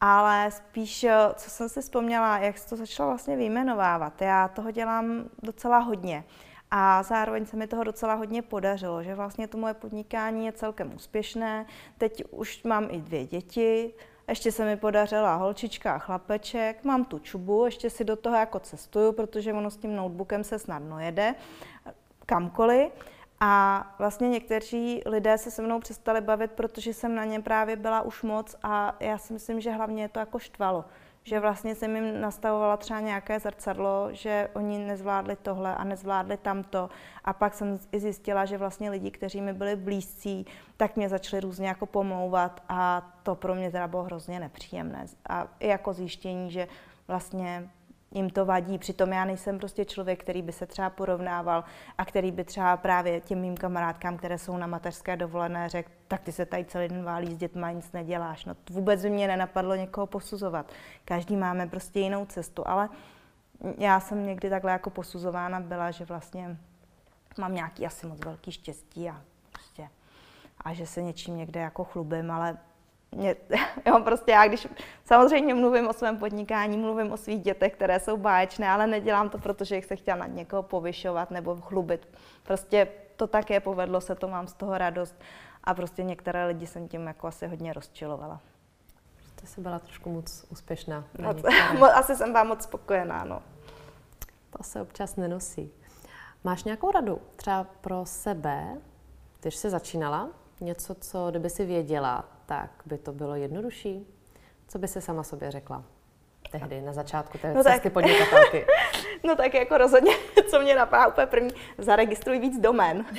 Ale 0.00 0.50
spíš, 0.50 1.04
eh, 1.04 1.14
co 1.34 1.50
jsem 1.50 1.68
si 1.68 1.80
vzpomněla, 1.80 2.38
jak 2.38 2.58
se 2.58 2.68
to 2.68 2.76
začala 2.76 3.08
vlastně 3.08 3.36
vyjmenovávat. 3.36 4.22
Já 4.22 4.48
toho 4.48 4.70
dělám 4.70 5.24
docela 5.42 5.78
hodně. 5.78 6.24
A 6.70 7.02
zároveň 7.02 7.46
se 7.46 7.56
mi 7.56 7.66
toho 7.66 7.84
docela 7.84 8.14
hodně 8.14 8.42
podařilo, 8.42 9.02
že 9.02 9.14
vlastně 9.14 9.48
to 9.48 9.58
moje 9.58 9.74
podnikání 9.74 10.46
je 10.46 10.52
celkem 10.52 10.94
úspěšné. 10.94 11.66
Teď 11.98 12.24
už 12.30 12.62
mám 12.62 12.86
i 12.90 13.00
dvě 13.00 13.26
děti, 13.26 13.94
ještě 14.28 14.52
se 14.52 14.64
mi 14.64 14.76
podařila 14.76 15.34
holčička 15.34 15.94
a 15.94 15.98
chlapeček, 15.98 16.84
mám 16.84 17.04
tu 17.04 17.18
čubu, 17.18 17.64
ještě 17.64 17.90
si 17.90 18.04
do 18.04 18.16
toho 18.16 18.36
jako 18.36 18.60
cestuju, 18.60 19.12
protože 19.12 19.52
ono 19.52 19.70
s 19.70 19.76
tím 19.76 19.96
notebookem 19.96 20.44
se 20.44 20.58
snadno 20.58 21.00
jede 21.00 21.34
kamkoliv. 22.26 22.92
A 23.40 23.86
vlastně 23.98 24.28
někteří 24.28 25.02
lidé 25.06 25.38
se 25.38 25.50
se 25.50 25.62
mnou 25.62 25.80
přestali 25.80 26.20
bavit, 26.20 26.52
protože 26.52 26.94
jsem 26.94 27.14
na 27.14 27.24
ně 27.24 27.40
právě 27.40 27.76
byla 27.76 28.02
už 28.02 28.22
moc 28.22 28.56
a 28.62 28.96
já 29.00 29.18
si 29.18 29.32
myslím, 29.32 29.60
že 29.60 29.70
hlavně 29.70 30.02
je 30.02 30.08
to 30.08 30.18
jako 30.18 30.38
štvalo. 30.38 30.84
Že 31.22 31.40
vlastně 31.40 31.74
jsem 31.74 31.96
jim 31.96 32.20
nastavovala 32.20 32.76
třeba 32.76 33.00
nějaké 33.00 33.40
zrcadlo, 33.40 34.08
že 34.12 34.48
oni 34.54 34.78
nezvládli 34.78 35.36
tohle 35.36 35.74
a 35.74 35.84
nezvládli 35.84 36.36
tamto. 36.36 36.90
A 37.24 37.32
pak 37.32 37.54
jsem 37.54 37.78
i 37.92 38.00
zjistila, 38.00 38.44
že 38.44 38.58
vlastně 38.58 38.90
lidi, 38.90 39.10
kteří 39.10 39.40
mi 39.40 39.52
byli 39.52 39.76
blízcí, 39.76 40.46
tak 40.76 40.96
mě 40.96 41.08
začali 41.08 41.40
různě 41.40 41.68
jako 41.68 41.86
pomlouvat 41.86 42.62
a 42.68 43.12
to 43.22 43.34
pro 43.34 43.54
mě 43.54 43.70
teda 43.70 43.88
bylo 43.88 44.02
hrozně 44.02 44.40
nepříjemné. 44.40 45.06
A 45.28 45.48
i 45.60 45.68
jako 45.68 45.92
zjištění, 45.92 46.50
že 46.50 46.68
vlastně 47.08 47.70
jim 48.10 48.30
to 48.30 48.46
vadí. 48.46 48.78
Přitom 48.78 49.12
já 49.12 49.24
nejsem 49.24 49.58
prostě 49.58 49.84
člověk, 49.84 50.22
který 50.22 50.42
by 50.42 50.52
se 50.52 50.66
třeba 50.66 50.90
porovnával 50.90 51.64
a 51.98 52.04
který 52.04 52.32
by 52.32 52.44
třeba 52.44 52.76
právě 52.76 53.20
těm 53.20 53.40
mým 53.40 53.56
kamarádkám, 53.56 54.16
které 54.16 54.38
jsou 54.38 54.56
na 54.56 54.66
mateřské 54.66 55.16
dovolené, 55.16 55.68
řekl, 55.68 55.90
tak 56.08 56.20
ty 56.20 56.32
se 56.32 56.46
tady 56.46 56.64
celý 56.64 56.88
den 56.88 57.04
válí 57.04 57.34
s 57.34 57.38
dětma, 57.38 57.70
nic 57.70 57.92
neděláš. 57.92 58.44
No 58.44 58.56
vůbec 58.70 59.02
by 59.02 59.10
mě 59.10 59.28
nenapadlo 59.28 59.74
někoho 59.74 60.06
posuzovat. 60.06 60.72
Každý 61.04 61.36
máme 61.36 61.66
prostě 61.66 62.00
jinou 62.00 62.26
cestu, 62.26 62.68
ale 62.68 62.88
já 63.78 64.00
jsem 64.00 64.26
někdy 64.26 64.50
takhle 64.50 64.72
jako 64.72 64.90
posuzována 64.90 65.60
byla, 65.60 65.90
že 65.90 66.04
vlastně 66.04 66.56
mám 67.38 67.54
nějaký 67.54 67.86
asi 67.86 68.06
moc 68.06 68.24
velký 68.24 68.52
štěstí 68.52 69.10
a 69.10 69.20
prostě 69.52 69.88
a 70.60 70.72
že 70.72 70.86
se 70.86 71.02
něčím 71.02 71.36
někde 71.36 71.60
jako 71.60 71.84
chlubím, 71.84 72.30
ale 72.30 72.58
mě, 73.12 73.36
jo, 73.86 74.00
prostě 74.04 74.32
já, 74.32 74.48
když 74.48 74.68
samozřejmě 75.04 75.54
mluvím 75.54 75.88
o 75.88 75.92
svém 75.92 76.18
podnikání, 76.18 76.76
mluvím 76.76 77.12
o 77.12 77.16
svých 77.16 77.42
dětech, 77.42 77.72
které 77.72 78.00
jsou 78.00 78.16
báječné, 78.16 78.68
ale 78.68 78.86
nedělám 78.86 79.28
to, 79.28 79.38
protože 79.38 79.76
jich 79.76 79.84
se 79.84 79.96
chtěla 79.96 80.16
na 80.16 80.26
někoho 80.26 80.62
povyšovat 80.62 81.30
nebo 81.30 81.56
chlubit. 81.56 82.08
Prostě 82.42 82.88
to 83.16 83.26
také 83.26 83.60
povedlo 83.60 84.00
se, 84.00 84.14
to 84.14 84.28
mám 84.28 84.48
z 84.48 84.52
toho 84.52 84.78
radost 84.78 85.14
a 85.64 85.74
prostě 85.74 86.02
některé 86.02 86.46
lidi 86.46 86.66
jsem 86.66 86.88
tím 86.88 87.06
jako 87.06 87.26
asi 87.26 87.46
hodně 87.46 87.72
rozčilovala. 87.72 88.40
Prostě 89.16 89.46
jsi 89.46 89.60
byla 89.60 89.78
trošku 89.78 90.10
moc 90.10 90.46
úspěšná. 90.48 91.04
Moc, 91.78 91.90
asi 91.94 92.16
jsem 92.16 92.32
byla 92.32 92.44
moc 92.44 92.62
spokojená, 92.62 93.24
no. 93.24 93.42
To 94.50 94.62
se 94.62 94.80
občas 94.80 95.16
nenosí. 95.16 95.72
Máš 96.44 96.64
nějakou 96.64 96.90
radu 96.90 97.20
třeba 97.36 97.66
pro 97.80 98.06
sebe, 98.06 98.76
když 99.40 99.56
jsi 99.56 99.70
začínala, 99.70 100.28
něco, 100.60 100.94
co 100.94 101.30
kdyby 101.30 101.50
si 101.50 101.66
věděla, 101.66 102.24
tak 102.46 102.70
by 102.86 102.98
to 102.98 103.12
bylo 103.12 103.34
jednodušší? 103.34 104.06
Co 104.68 104.78
by 104.78 104.88
se 104.88 105.00
sama 105.00 105.22
sobě 105.22 105.50
řekla? 105.50 105.84
Tehdy, 106.50 106.80
na 106.80 106.92
začátku 106.92 107.38
té 107.38 107.54
no 107.54 107.62
cesty 107.62 107.80
tak. 107.80 107.92
podnikatelky. 107.92 108.66
no 109.24 109.36
tak 109.36 109.54
jako 109.54 109.78
rozhodně, 109.78 110.12
co 110.50 110.60
mě 110.60 110.74
napadá 110.74 111.06
úplně 111.06 111.26
první, 111.26 111.50
zaregistruj 111.78 112.38
víc 112.38 112.58
domén. 112.58 113.04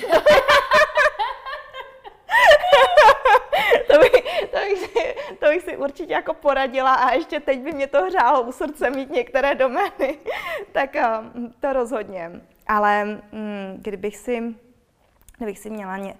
to, 3.86 3.98
bych, 3.98 4.12
to, 4.50 4.56
bych 4.58 4.78
si, 4.78 5.14
to 5.38 5.46
bych 5.46 5.62
si 5.62 5.76
určitě 5.76 6.12
jako 6.12 6.34
poradila 6.34 6.94
a 6.94 7.12
ještě 7.12 7.40
teď 7.40 7.60
by 7.60 7.72
mě 7.72 7.86
to 7.86 8.04
hřálo 8.04 8.42
u 8.42 8.52
srdce 8.52 8.90
mít 8.90 9.10
některé 9.10 9.54
domény. 9.54 10.18
tak 10.72 10.96
um, 11.34 11.54
to 11.60 11.72
rozhodně. 11.72 12.30
Ale 12.66 13.20
um, 13.32 13.74
kdybych 13.76 14.16
si, 14.16 14.54
kdybych 15.36 15.58
si 15.58 15.70
měla 15.70 15.96
ně, 15.96 16.14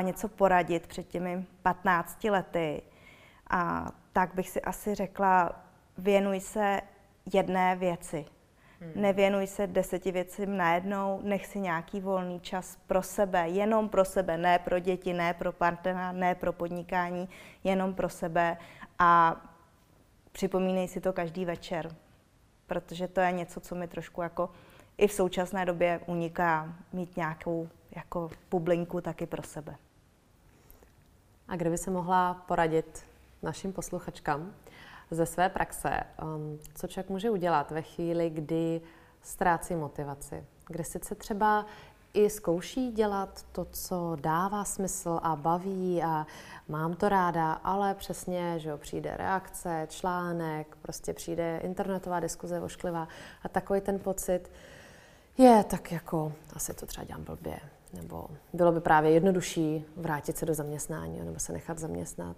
něco 0.00 0.28
poradit 0.28 0.86
před 0.86 1.08
těmi 1.08 1.46
15 1.62 2.24
lety, 2.24 2.82
a 3.50 3.92
tak 4.12 4.34
bych 4.34 4.50
si 4.50 4.62
asi 4.62 4.94
řekla, 4.94 5.52
věnuj 5.98 6.40
se 6.40 6.80
jedné 7.34 7.76
věci. 7.76 8.24
Hmm. 8.80 8.92
Nevěnuj 8.94 9.46
se 9.46 9.66
deseti 9.66 10.12
věcím 10.12 10.56
najednou, 10.56 11.20
nech 11.22 11.46
si 11.46 11.58
nějaký 11.58 12.00
volný 12.00 12.40
čas 12.40 12.78
pro 12.86 13.02
sebe, 13.02 13.48
jenom 13.48 13.88
pro 13.88 14.04
sebe, 14.04 14.36
ne 14.36 14.58
pro 14.58 14.78
děti, 14.78 15.12
ne 15.12 15.34
pro 15.34 15.52
partnera, 15.52 16.12
ne 16.12 16.34
pro 16.34 16.52
podnikání, 16.52 17.28
jenom 17.64 17.94
pro 17.94 18.08
sebe 18.08 18.56
a 18.98 19.40
připomínej 20.32 20.88
si 20.88 21.00
to 21.00 21.12
každý 21.12 21.44
večer, 21.44 21.96
protože 22.66 23.08
to 23.08 23.20
je 23.20 23.32
něco, 23.32 23.60
co 23.60 23.74
mi 23.74 23.88
trošku 23.88 24.22
jako 24.22 24.50
i 24.98 25.06
v 25.06 25.12
současné 25.12 25.64
době 25.64 26.00
uniká, 26.06 26.74
mít 26.92 27.16
nějakou 27.16 27.68
jako 27.98 28.30
bublinku 28.50 29.00
taky 29.00 29.26
pro 29.26 29.42
sebe. 29.42 29.76
A 31.48 31.56
kdyby 31.56 31.78
se 31.78 31.90
mohla 31.90 32.34
poradit 32.34 33.04
našim 33.42 33.72
posluchačkám 33.72 34.54
ze 35.10 35.26
své 35.26 35.48
praxe, 35.48 36.00
um, 36.22 36.58
co 36.74 36.86
člověk 36.86 37.10
může 37.10 37.30
udělat 37.30 37.70
ve 37.70 37.82
chvíli, 37.82 38.30
kdy 38.30 38.80
ztrácí 39.22 39.74
motivaci, 39.74 40.44
kdy 40.68 40.84
sice 40.84 41.14
třeba 41.14 41.66
i 42.14 42.30
zkouší 42.30 42.92
dělat 42.92 43.46
to, 43.52 43.64
co 43.64 44.16
dává 44.20 44.64
smysl 44.64 45.20
a 45.22 45.36
baví 45.36 46.02
a 46.02 46.26
mám 46.68 46.94
to 46.94 47.08
ráda, 47.08 47.52
ale 47.52 47.94
přesně, 47.94 48.58
že 48.58 48.68
jo, 48.68 48.78
přijde 48.78 49.16
reakce, 49.16 49.86
článek, 49.90 50.76
prostě 50.82 51.12
přijde 51.12 51.60
internetová 51.62 52.20
diskuze 52.20 52.60
ošklivá 52.60 53.08
a 53.42 53.48
takový 53.48 53.80
ten 53.80 53.98
pocit 53.98 54.50
je 55.38 55.64
tak 55.64 55.92
jako, 55.92 56.32
asi 56.52 56.74
to 56.74 56.86
třeba 56.86 57.04
dělám 57.04 57.24
blbě, 57.24 57.60
nebo 57.92 58.28
bylo 58.52 58.72
by 58.72 58.80
právě 58.80 59.10
jednodušší 59.10 59.84
vrátit 59.96 60.36
se 60.36 60.46
do 60.46 60.54
zaměstnání 60.54 61.20
nebo 61.24 61.38
se 61.38 61.52
nechat 61.52 61.78
zaměstnat? 61.78 62.36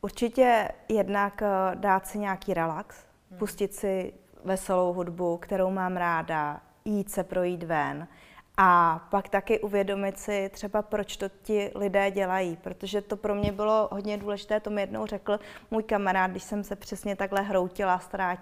Určitě 0.00 0.68
jednak 0.88 1.42
eh, 1.42 1.46
dát 1.74 2.06
si 2.06 2.18
nějaký 2.18 2.54
relax, 2.54 3.04
hmm. 3.30 3.38
pustit 3.38 3.74
si 3.74 4.12
veselou 4.44 4.92
hudbu, 4.92 5.36
kterou 5.36 5.70
mám 5.70 5.96
ráda, 5.96 6.60
jít 6.84 7.10
se 7.10 7.24
projít 7.24 7.62
ven, 7.62 8.08
a 8.56 9.00
pak 9.10 9.28
taky 9.28 9.60
uvědomit 9.60 10.18
si 10.18 10.50
třeba, 10.52 10.82
proč 10.82 11.16
to 11.16 11.28
ti 11.42 11.70
lidé 11.74 12.10
dělají, 12.10 12.56
protože 12.56 13.00
to 13.00 13.16
pro 13.16 13.34
mě 13.34 13.52
bylo 13.52 13.88
hodně 13.92 14.18
důležité, 14.18 14.60
to 14.60 14.70
mi 14.70 14.80
jednou 14.80 15.06
řekl 15.06 15.40
můj 15.70 15.82
kamarád, 15.82 16.30
když 16.30 16.42
jsem 16.42 16.64
se 16.64 16.76
přesně 16.76 17.16
takhle 17.16 17.40
hroutila, 17.42 18.00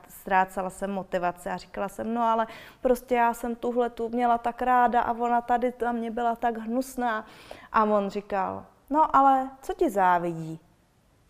ztrácela 0.09 0.71
jsem 0.71 0.91
motivaci 0.91 1.49
a 1.49 1.57
říkala 1.57 1.89
jsem, 1.89 2.15
no 2.15 2.23
ale 2.23 2.47
prostě 2.81 3.15
já 3.15 3.35
jsem 3.35 3.57
tuhle 3.57 3.91
tu 3.91 4.09
měla 4.09 4.39
tak 4.39 4.63
ráda 4.63 5.01
a 5.01 5.13
ona 5.13 5.41
tady 5.41 5.73
ta 5.73 5.93
mě 5.93 6.11
byla 6.11 6.37
tak 6.37 6.59
hnusná. 6.59 7.27
A 7.73 7.85
on 7.85 8.11
říkal, 8.11 8.67
no 8.91 9.17
ale 9.17 9.51
co 9.63 9.75
ti 9.75 9.91
závidí? 9.91 10.61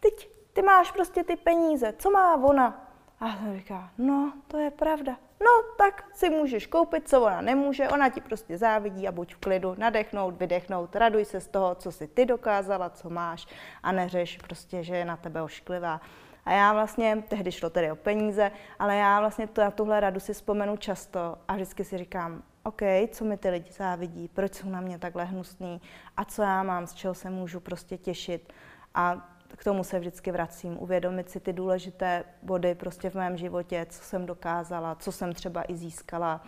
Teď 0.00 0.30
ty 0.52 0.62
máš 0.62 0.90
prostě 0.90 1.24
ty 1.24 1.36
peníze, 1.36 1.94
co 1.98 2.10
má 2.10 2.34
ona? 2.34 2.86
A 3.20 3.36
jsem 3.36 3.58
říká, 3.58 3.90
no 3.98 4.32
to 4.48 4.58
je 4.58 4.70
pravda 4.70 5.16
no 5.40 5.74
tak 5.78 6.04
si 6.12 6.30
můžeš 6.30 6.66
koupit, 6.66 7.08
co 7.08 7.22
ona 7.22 7.40
nemůže, 7.40 7.88
ona 7.88 8.08
ti 8.08 8.20
prostě 8.20 8.58
závidí 8.58 9.08
a 9.08 9.12
buď 9.12 9.34
v 9.34 9.38
klidu, 9.38 9.74
nadechnout, 9.78 10.36
vydechnout, 10.36 10.96
raduj 10.96 11.24
se 11.24 11.40
z 11.40 11.48
toho, 11.48 11.74
co 11.74 11.92
si 11.92 12.08
ty 12.08 12.26
dokázala, 12.26 12.90
co 12.90 13.10
máš 13.10 13.46
a 13.82 13.92
neřeš 13.92 14.38
prostě, 14.38 14.82
že 14.82 14.96
je 14.96 15.04
na 15.04 15.16
tebe 15.16 15.42
ošklivá. 15.42 16.00
A 16.44 16.52
já 16.52 16.72
vlastně, 16.72 17.24
tehdy 17.28 17.52
šlo 17.52 17.70
tedy 17.70 17.92
o 17.92 17.96
peníze, 17.96 18.50
ale 18.78 18.96
já 18.96 19.20
vlastně 19.20 19.46
to, 19.46 19.60
na 19.60 19.70
tuhle 19.70 20.00
radu 20.00 20.20
si 20.20 20.32
vzpomenu 20.32 20.76
často 20.76 21.38
a 21.48 21.54
vždycky 21.54 21.84
si 21.84 21.98
říkám, 21.98 22.42
OK, 22.62 22.82
co 23.10 23.24
mi 23.24 23.36
ty 23.36 23.50
lidi 23.50 23.72
závidí, 23.72 24.28
proč 24.28 24.54
jsou 24.54 24.68
na 24.68 24.80
mě 24.80 24.98
takhle 24.98 25.24
hnusný 25.24 25.80
a 26.16 26.24
co 26.24 26.42
já 26.42 26.62
mám, 26.62 26.86
z 26.86 26.94
čeho 26.94 27.14
se 27.14 27.30
můžu 27.30 27.60
prostě 27.60 27.98
těšit. 27.98 28.52
A 28.94 29.34
k 29.56 29.64
tomu 29.64 29.84
se 29.84 29.98
vždycky 29.98 30.32
vracím. 30.32 30.82
Uvědomit 30.82 31.30
si 31.30 31.40
ty 31.40 31.52
důležité 31.52 32.24
body 32.42 32.74
prostě 32.74 33.10
v 33.10 33.14
mém 33.14 33.36
životě, 33.36 33.86
co 33.90 34.02
jsem 34.02 34.26
dokázala, 34.26 34.94
co 34.94 35.12
jsem 35.12 35.32
třeba 35.32 35.62
i 35.68 35.76
získala 35.76 36.40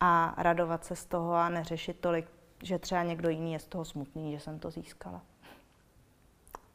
a 0.00 0.34
radovat 0.36 0.84
se 0.84 0.96
z 0.96 1.04
toho 1.04 1.34
a 1.34 1.48
neřešit 1.48 2.00
tolik, 2.00 2.26
že 2.62 2.78
třeba 2.78 3.02
někdo 3.02 3.28
jiný 3.28 3.52
je 3.52 3.58
z 3.58 3.66
toho 3.66 3.84
smutný, 3.84 4.32
že 4.32 4.40
jsem 4.40 4.58
to 4.58 4.70
získala. 4.70 5.22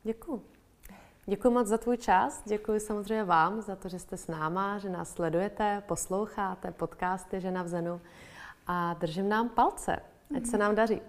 Děkuji. 0.04 0.46
Děkuji 1.26 1.50
moc 1.50 1.68
za 1.68 1.78
tvůj 1.78 1.98
čas, 1.98 2.44
děkuji 2.46 2.80
samozřejmě 2.80 3.24
vám 3.24 3.62
za 3.62 3.76
to, 3.76 3.90
že 3.90 4.00
jste 4.00 4.18
s 4.18 4.28
náma, 4.28 4.78
že 4.78 4.90
nás 4.90 5.10
sledujete, 5.10 5.84
posloucháte 5.88 6.72
podcasty 6.72 7.42
Žena 7.42 7.64
v 7.64 7.68
Zenu 7.68 8.02
a 8.68 8.94
držím 8.94 9.30
nám 9.30 9.50
palce, 9.50 10.00
ať 10.38 10.46
se 10.46 10.58
nám 10.58 10.76
daří. 10.76 11.02